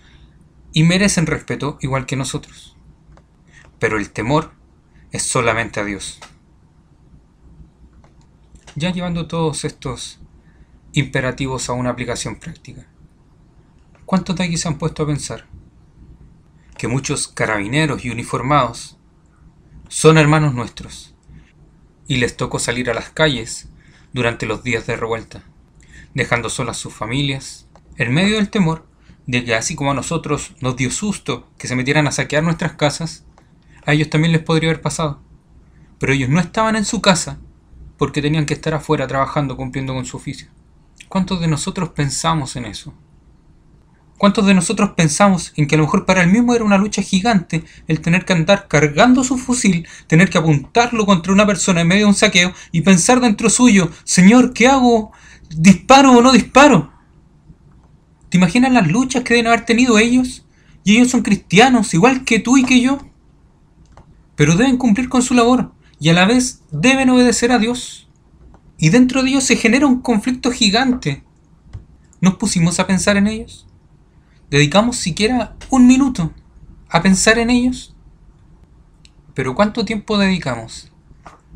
[0.72, 2.76] y merecen respeto igual que nosotros.
[3.78, 4.50] Pero el temor
[5.12, 6.18] es solamente a Dios.
[8.74, 10.18] Ya llevando todos estos
[10.92, 12.88] imperativos a una aplicación práctica.
[14.04, 15.46] ¿Cuántos de aquí se han puesto a pensar
[16.76, 18.98] que muchos carabineros y uniformados
[19.86, 21.09] son hermanos nuestros
[22.10, 23.68] y les tocó salir a las calles
[24.12, 25.44] durante los días de revuelta,
[26.12, 28.84] dejando solas sus familias, en medio del temor
[29.28, 32.72] de que así como a nosotros nos dio susto que se metieran a saquear nuestras
[32.72, 33.24] casas,
[33.86, 35.22] a ellos también les podría haber pasado.
[36.00, 37.38] Pero ellos no estaban en su casa
[37.96, 40.48] porque tenían que estar afuera trabajando cumpliendo con su oficio.
[41.08, 42.92] ¿Cuántos de nosotros pensamos en eso?
[44.20, 47.00] ¿Cuántos de nosotros pensamos en que a lo mejor para él mismo era una lucha
[47.00, 51.88] gigante el tener que andar cargando su fusil, tener que apuntarlo contra una persona en
[51.88, 55.10] medio de un saqueo y pensar dentro suyo, Señor, ¿qué hago?
[55.48, 56.92] ¿Disparo o no disparo?
[58.28, 60.44] ¿Te imaginas las luchas que deben haber tenido ellos?
[60.84, 62.98] Y ellos son cristianos, igual que tú y que yo.
[64.36, 68.06] Pero deben cumplir con su labor y a la vez deben obedecer a Dios.
[68.76, 71.24] Y dentro de ellos se genera un conflicto gigante.
[72.20, 73.66] ¿Nos pusimos a pensar en ellos?
[74.50, 76.32] ¿Dedicamos siquiera un minuto
[76.88, 77.94] a pensar en ellos?
[79.34, 80.92] Pero ¿cuánto tiempo dedicamos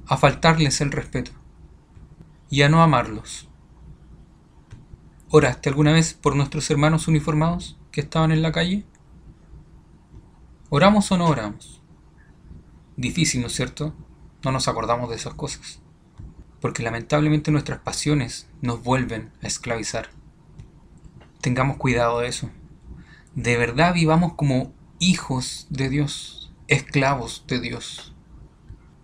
[0.07, 1.33] a faltarles el respeto
[2.51, 3.49] y a no amarlos?
[5.31, 8.85] ¿Oraste alguna vez por nuestros hermanos uniformados que estaban en la calle?
[10.69, 11.83] ¿Oramos o no oramos?
[12.97, 13.93] Difícil, ¿no es cierto?
[14.45, 15.81] No nos acordamos de esas cosas
[16.65, 20.09] porque lamentablemente nuestras pasiones nos vuelven a esclavizar.
[21.43, 22.49] Tengamos cuidado de eso.
[23.35, 28.14] De verdad vivamos como hijos de Dios, esclavos de Dios.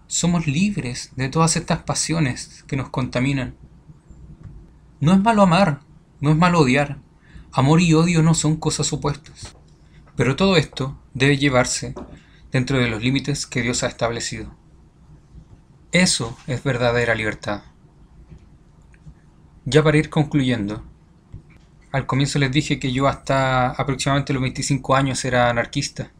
[0.07, 3.57] Somos libres de todas estas pasiones que nos contaminan.
[5.01, 5.81] No es malo amar,
[6.21, 6.99] no es malo odiar.
[7.53, 9.57] Amor y odio no son cosas opuestas.
[10.15, 11.95] Pero todo esto debe llevarse
[12.53, 14.55] dentro de los límites que Dios ha establecido.
[15.91, 17.63] Eso es verdadera libertad.
[19.65, 20.85] Ya para ir concluyendo,
[21.93, 26.13] al comienzo les dije que yo hasta aproximadamente los 25 años era anarquista,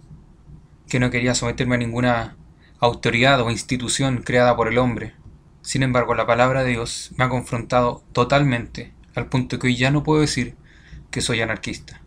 [0.89, 2.37] que no quería someterme a ninguna
[2.81, 5.15] autoridad o institución creada por el hombre.
[5.63, 9.91] Sin embargo, la palabra de Dios me ha confrontado totalmente, al punto que hoy ya
[9.91, 10.57] no puedo decir
[11.11, 12.01] que soy anarquista.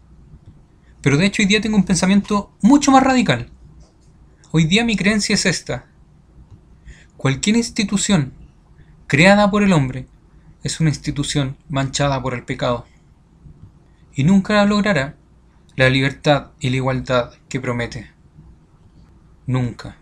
[1.01, 3.49] Pero de hecho hoy día tengo un pensamiento mucho más radical.
[4.51, 5.87] Hoy día mi creencia es esta,
[7.23, 8.33] Cualquier institución
[9.07, 10.07] creada por el hombre
[10.61, 12.85] es una institución manchada por el pecado
[14.15, 15.15] y nunca logrará
[15.75, 18.11] la libertad y la igualdad que promete.
[19.47, 19.97] Nunca.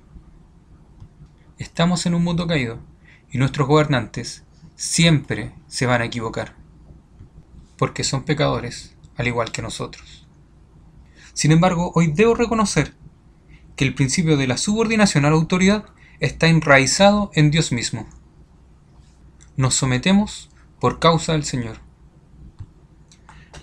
[1.58, 2.80] Estamos en un mundo caído
[3.32, 4.44] y nuestros gobernantes
[4.76, 6.56] siempre se van a equivocar,
[7.78, 10.28] porque son pecadores al igual que nosotros.
[11.34, 12.94] Sin embargo, hoy debo reconocer
[13.76, 15.86] que el principio de la subordinación a la autoridad
[16.20, 18.08] está enraizado en Dios mismo.
[19.56, 20.50] Nos sometemos
[20.80, 21.78] por causa del Señor.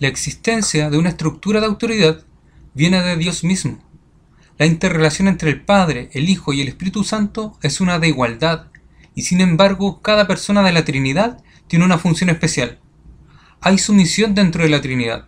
[0.01, 2.23] La existencia de una estructura de autoridad
[2.73, 3.83] viene de Dios mismo.
[4.57, 8.69] La interrelación entre el Padre, el Hijo y el Espíritu Santo es una de igualdad,
[9.17, 12.79] y sin embargo cada persona de la Trinidad tiene una función especial.
[13.61, 15.27] Hay sumisión dentro de la Trinidad.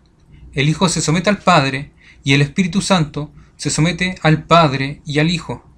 [0.53, 1.91] El Hijo se somete al Padre
[2.23, 5.69] y el Espíritu Santo se somete al Padre y al Hijo.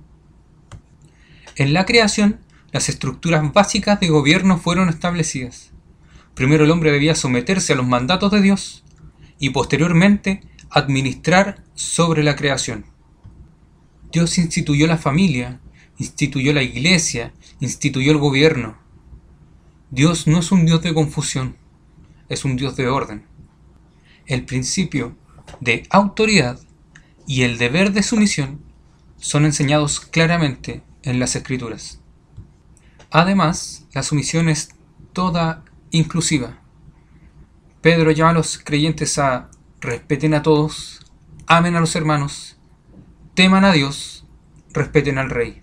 [1.56, 2.40] En la creación,
[2.72, 5.71] las estructuras básicas de gobierno fueron establecidas.
[6.34, 8.84] Primero el hombre debía someterse a los mandatos de Dios
[9.38, 12.86] y posteriormente administrar sobre la creación.
[14.10, 15.60] Dios instituyó la familia,
[15.98, 18.78] instituyó la iglesia, instituyó el gobierno.
[19.90, 21.56] Dios no es un Dios de confusión,
[22.28, 23.24] es un Dios de orden.
[24.26, 25.16] El principio
[25.60, 26.58] de autoridad
[27.26, 28.60] y el deber de sumisión
[29.18, 32.00] son enseñados claramente en las escrituras.
[33.10, 34.70] Además, la sumisión es
[35.12, 36.58] toda inclusiva.
[37.80, 41.00] Pedro llama a los creyentes a respeten a todos,
[41.46, 42.58] amen a los hermanos,
[43.34, 44.26] teman a Dios,
[44.72, 45.62] respeten al rey.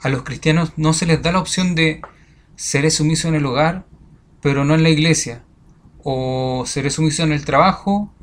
[0.00, 2.02] A los cristianos no se les da la opción de
[2.54, 3.86] seré sumiso en el hogar,
[4.40, 5.44] pero no en la iglesia,
[6.02, 8.14] o seré sumiso en el trabajo,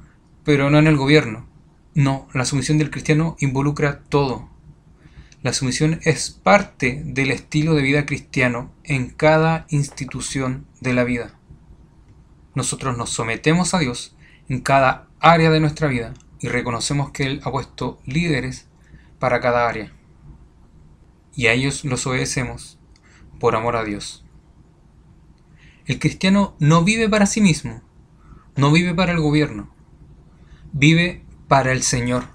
[0.44, 1.48] pero no en el gobierno.
[1.96, 4.50] No, la sumisión del cristiano involucra todo.
[5.44, 11.38] La sumisión es parte del estilo de vida cristiano en cada institución de la vida.
[12.56, 14.16] Nosotros nos sometemos a Dios
[14.48, 18.70] en cada área de nuestra vida y reconocemos que Él ha puesto líderes
[19.20, 19.92] para cada área.
[21.36, 22.80] Y a ellos los obedecemos
[23.38, 24.24] por amor a Dios.
[25.86, 27.82] El cristiano no vive para sí mismo,
[28.56, 29.76] no vive para el gobierno,
[30.72, 32.33] vive para el Señor.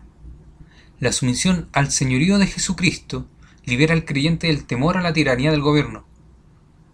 [1.00, 3.28] La sumisión al señorío de Jesucristo
[3.64, 6.04] libera al creyente del temor a la tiranía del gobierno.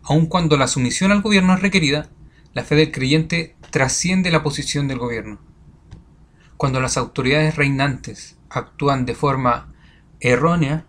[0.02, 2.10] Aun cuando la sumisión al gobierno es requerida,
[2.52, 5.38] la fe del creyente trasciende la posición del gobierno.
[6.58, 9.72] Cuando las autoridades reinantes actúan de forma
[10.20, 10.86] errónea,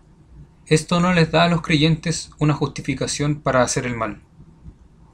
[0.66, 4.20] esto no les da a los creyentes una justificación para hacer el mal.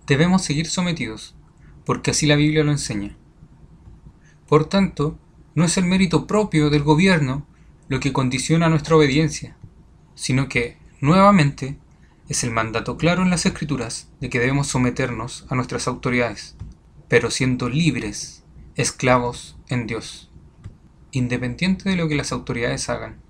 [0.09, 1.37] Debemos seguir sometidos,
[1.87, 3.17] porque así la Biblia lo enseña.
[4.49, 5.21] Por tanto,
[5.55, 7.47] no es el mérito propio del gobierno
[7.93, 9.55] lo que condiciona nuestra obediencia,
[10.15, 11.77] sino que, nuevamente,
[12.27, 16.57] es el mandato claro en las Escrituras de que debemos someternos a nuestras autoridades,
[17.09, 18.45] pero siendo libres,
[18.77, 20.31] esclavos en Dios,
[21.11, 23.21] independiente de lo que las autoridades hagan.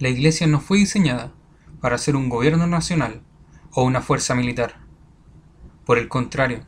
[0.00, 1.32] La Iglesia no fue diseñada
[1.80, 3.22] para ser un gobierno nacional
[3.70, 4.80] o una fuerza militar.
[5.86, 6.66] Por el contrario,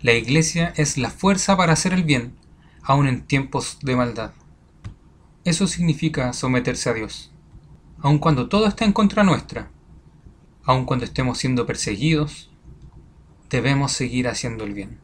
[0.00, 2.36] la Iglesia es la fuerza para hacer el bien,
[2.84, 4.30] aun en tiempos de maldad.
[5.44, 7.30] Eso significa someterse a Dios,
[7.98, 9.70] aun cuando todo está en contra nuestra,
[10.64, 12.50] aun cuando estemos siendo perseguidos,
[13.50, 15.00] debemos seguir haciendo el bien.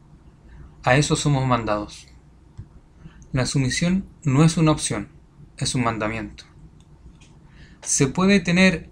[0.83, 2.07] A eso somos mandados.
[3.31, 5.09] La sumisión no es una opción,
[5.57, 6.45] es un mandamiento.
[7.83, 8.89] ¿Se puede tener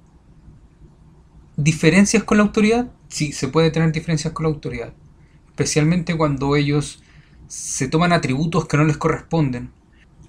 [1.57, 2.91] diferencias con la autoridad?
[3.07, 4.93] Sí, se puede tener diferencias con la autoridad,
[5.47, 7.01] especialmente cuando ellos
[7.47, 9.71] se toman atributos que no les corresponden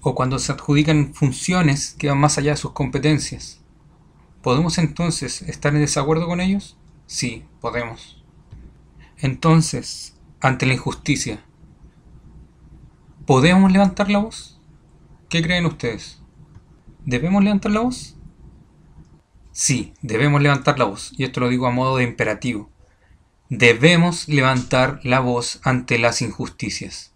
[0.01, 3.61] o cuando se adjudican funciones que van más allá de sus competencias.
[4.41, 6.77] ¿Podemos entonces estar en desacuerdo con ellos?
[7.05, 8.23] Sí, podemos.
[9.17, 11.45] Entonces, ante la injusticia,
[13.27, 14.59] ¿podemos levantar la voz?
[15.29, 16.21] ¿Qué creen ustedes?
[17.05, 18.17] ¿Debemos levantar la voz?
[19.51, 22.71] Sí, debemos levantar la voz, y esto lo digo a modo de imperativo.
[23.49, 27.13] Debemos levantar la voz ante las injusticias.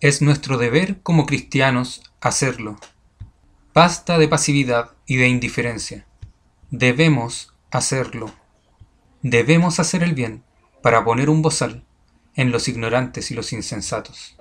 [0.00, 2.78] Es nuestro deber como cristianos hacerlo.
[3.74, 6.06] Basta de pasividad y de indiferencia.
[6.70, 8.32] Debemos hacerlo.
[9.22, 10.44] Debemos hacer el bien
[10.82, 11.84] para poner un bozal
[12.36, 14.36] en los ignorantes y los insensatos.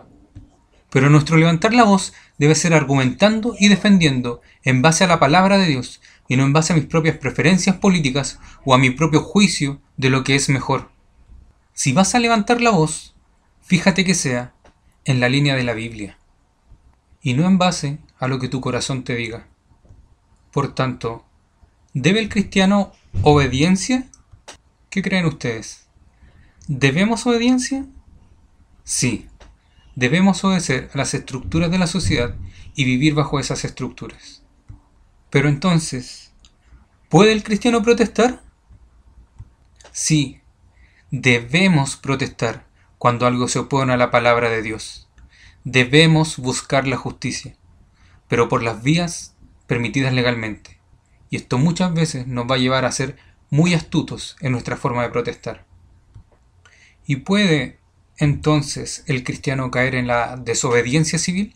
[0.92, 5.58] Pero nuestro levantar la voz debe ser argumentando y defendiendo en base a la palabra
[5.58, 9.24] de Dios y no en base a mis propias preferencias políticas o a mi propio
[9.24, 10.92] juicio de lo que es mejor.
[11.74, 13.16] Si vas a levantar la voz,
[13.64, 14.54] fíjate que sea
[15.04, 16.20] en la línea de la Biblia
[17.22, 19.48] y no en base a lo que tu corazón te diga.
[20.52, 21.26] Por tanto,
[21.94, 24.08] ¿Debe el cristiano obediencia?
[24.90, 25.88] ¿Qué creen ustedes?
[26.70, 27.86] ¿Debemos obediencia?
[28.86, 29.28] Sí,
[29.96, 32.34] debemos obedecer a las estructuras de la sociedad
[32.76, 34.42] y vivir bajo esas estructuras.
[35.30, 36.32] Pero entonces,
[37.10, 38.42] ¿puede el cristiano protestar?
[39.92, 40.40] Sí,
[41.10, 42.68] debemos protestar
[42.98, 45.10] cuando algo se opone a la palabra de Dios.
[45.64, 47.56] Debemos buscar la justicia,
[48.28, 49.36] pero por las vías
[49.68, 50.82] permitidas legalmente
[51.32, 53.18] y esto muchas veces nos va a llevar a ser
[53.50, 55.66] muy astutos en nuestra forma de protestar.
[57.08, 57.80] ¿Y puede
[58.18, 61.56] entonces el cristiano caer en la desobediencia civil?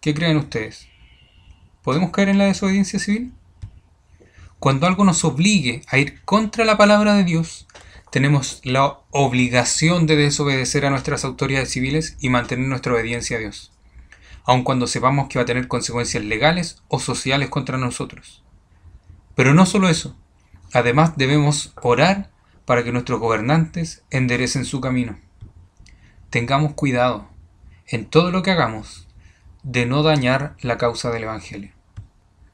[0.00, 0.88] ¿Qué creen ustedes?
[1.82, 3.32] ¿Podemos caer en la desobediencia civil?
[4.58, 7.66] Cuando algo nos obligue a ir contra la palabra de Dios,
[8.12, 13.72] tenemos la obligación de desobedecer a nuestras autoridades civiles y mantener nuestra obediencia a Dios,
[14.44, 18.44] aun cuando sepamos que va a tener consecuencias legales o sociales contra nosotros.
[19.34, 20.14] Pero no solo eso,
[20.74, 22.30] además debemos orar
[22.66, 25.18] para que nuestros gobernantes enderecen su camino.
[26.28, 27.30] Tengamos cuidado
[27.86, 29.08] en todo lo que hagamos
[29.62, 31.72] de no dañar la causa del Evangelio.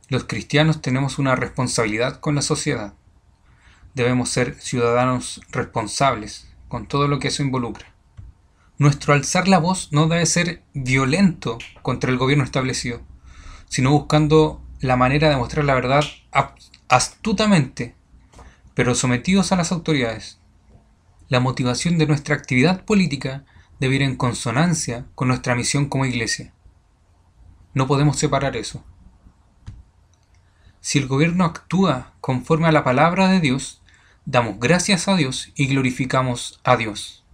[0.08, 2.94] Los cristianos tenemos una responsabilidad con la sociedad
[3.98, 7.92] debemos ser ciudadanos responsables con todo lo que eso involucra.
[8.78, 13.02] Nuestro alzar la voz no debe ser violento contra el gobierno establecido,
[13.68, 16.04] sino buscando la manera de mostrar la verdad
[16.88, 17.96] astutamente,
[18.74, 20.38] pero sometidos a las autoridades.
[21.28, 23.44] La motivación de nuestra actividad política
[23.80, 26.54] debe ir en consonancia con nuestra misión como iglesia.
[27.74, 28.84] No podemos separar eso.
[30.80, 33.77] Si el gobierno actúa conforme a la palabra de Dios,
[34.28, 37.24] damos gracias a Dios y glorificamos a Dios.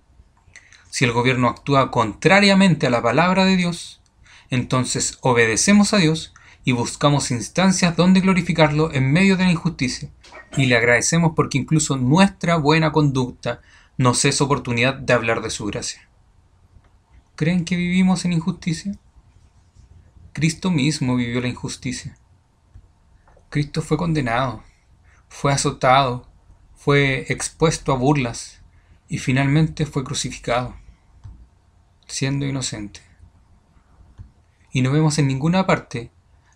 [0.90, 4.00] Si el gobierno actúa contrariamente a la palabra de Dios,
[4.48, 10.08] entonces obedecemos a Dios y buscamos instancias donde glorificarlo en medio de la injusticia,
[10.56, 13.60] y le agradecemos porque incluso nuestra buena conducta
[13.98, 16.08] nos es oportunidad de hablar de su gracia.
[17.34, 18.96] ¿Creen que vivimos en injusticia?
[20.32, 22.16] Cristo mismo vivió la injusticia.
[23.50, 24.62] Cristo fue condenado,
[25.28, 26.32] fue azotado,
[26.84, 28.60] fue expuesto a burlas
[29.08, 30.76] y finalmente fue crucificado,
[32.06, 33.00] siendo inocente.
[34.70, 36.10] Y no vemos en ninguna parte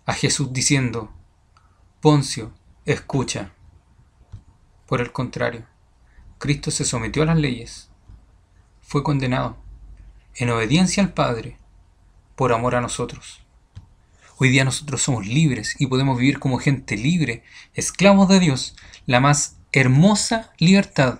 [0.05, 1.11] a Jesús diciendo,
[1.99, 2.53] Poncio,
[2.85, 3.53] escucha.
[4.85, 5.65] Por el contrario,
[6.37, 7.89] Cristo se sometió a las leyes,
[8.83, 9.57] fue condenado,
[10.35, 11.57] en obediencia al Padre,
[12.35, 13.41] por amor a nosotros.
[14.37, 18.75] Hoy día nosotros somos libres y podemos vivir como gente libre, esclavos de Dios,
[19.07, 21.19] la más hermosa libertad,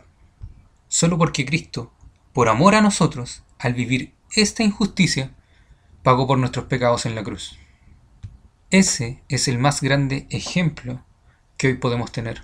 [0.87, 1.93] solo porque Cristo,
[2.33, 5.35] por amor a nosotros, al vivir esta injusticia,
[6.01, 7.59] pagó por nuestros pecados en la cruz.
[8.71, 11.03] Ese es el más grande ejemplo
[11.57, 12.43] que hoy podemos tener.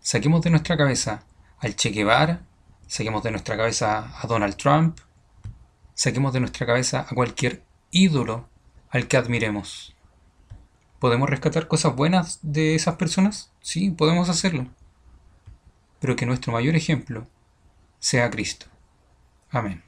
[0.00, 1.24] Saquemos de nuestra cabeza
[1.58, 2.42] al Che Guevara,
[2.88, 4.98] saquemos de nuestra cabeza a Donald Trump,
[5.94, 8.48] saquemos de nuestra cabeza a cualquier ídolo
[8.90, 9.94] al que admiremos.
[10.98, 13.52] ¿Podemos rescatar cosas buenas de esas personas?
[13.60, 14.66] Sí, podemos hacerlo
[16.00, 17.26] pero que nuestro mayor ejemplo
[17.98, 18.66] sea Cristo.
[19.50, 19.87] Amén.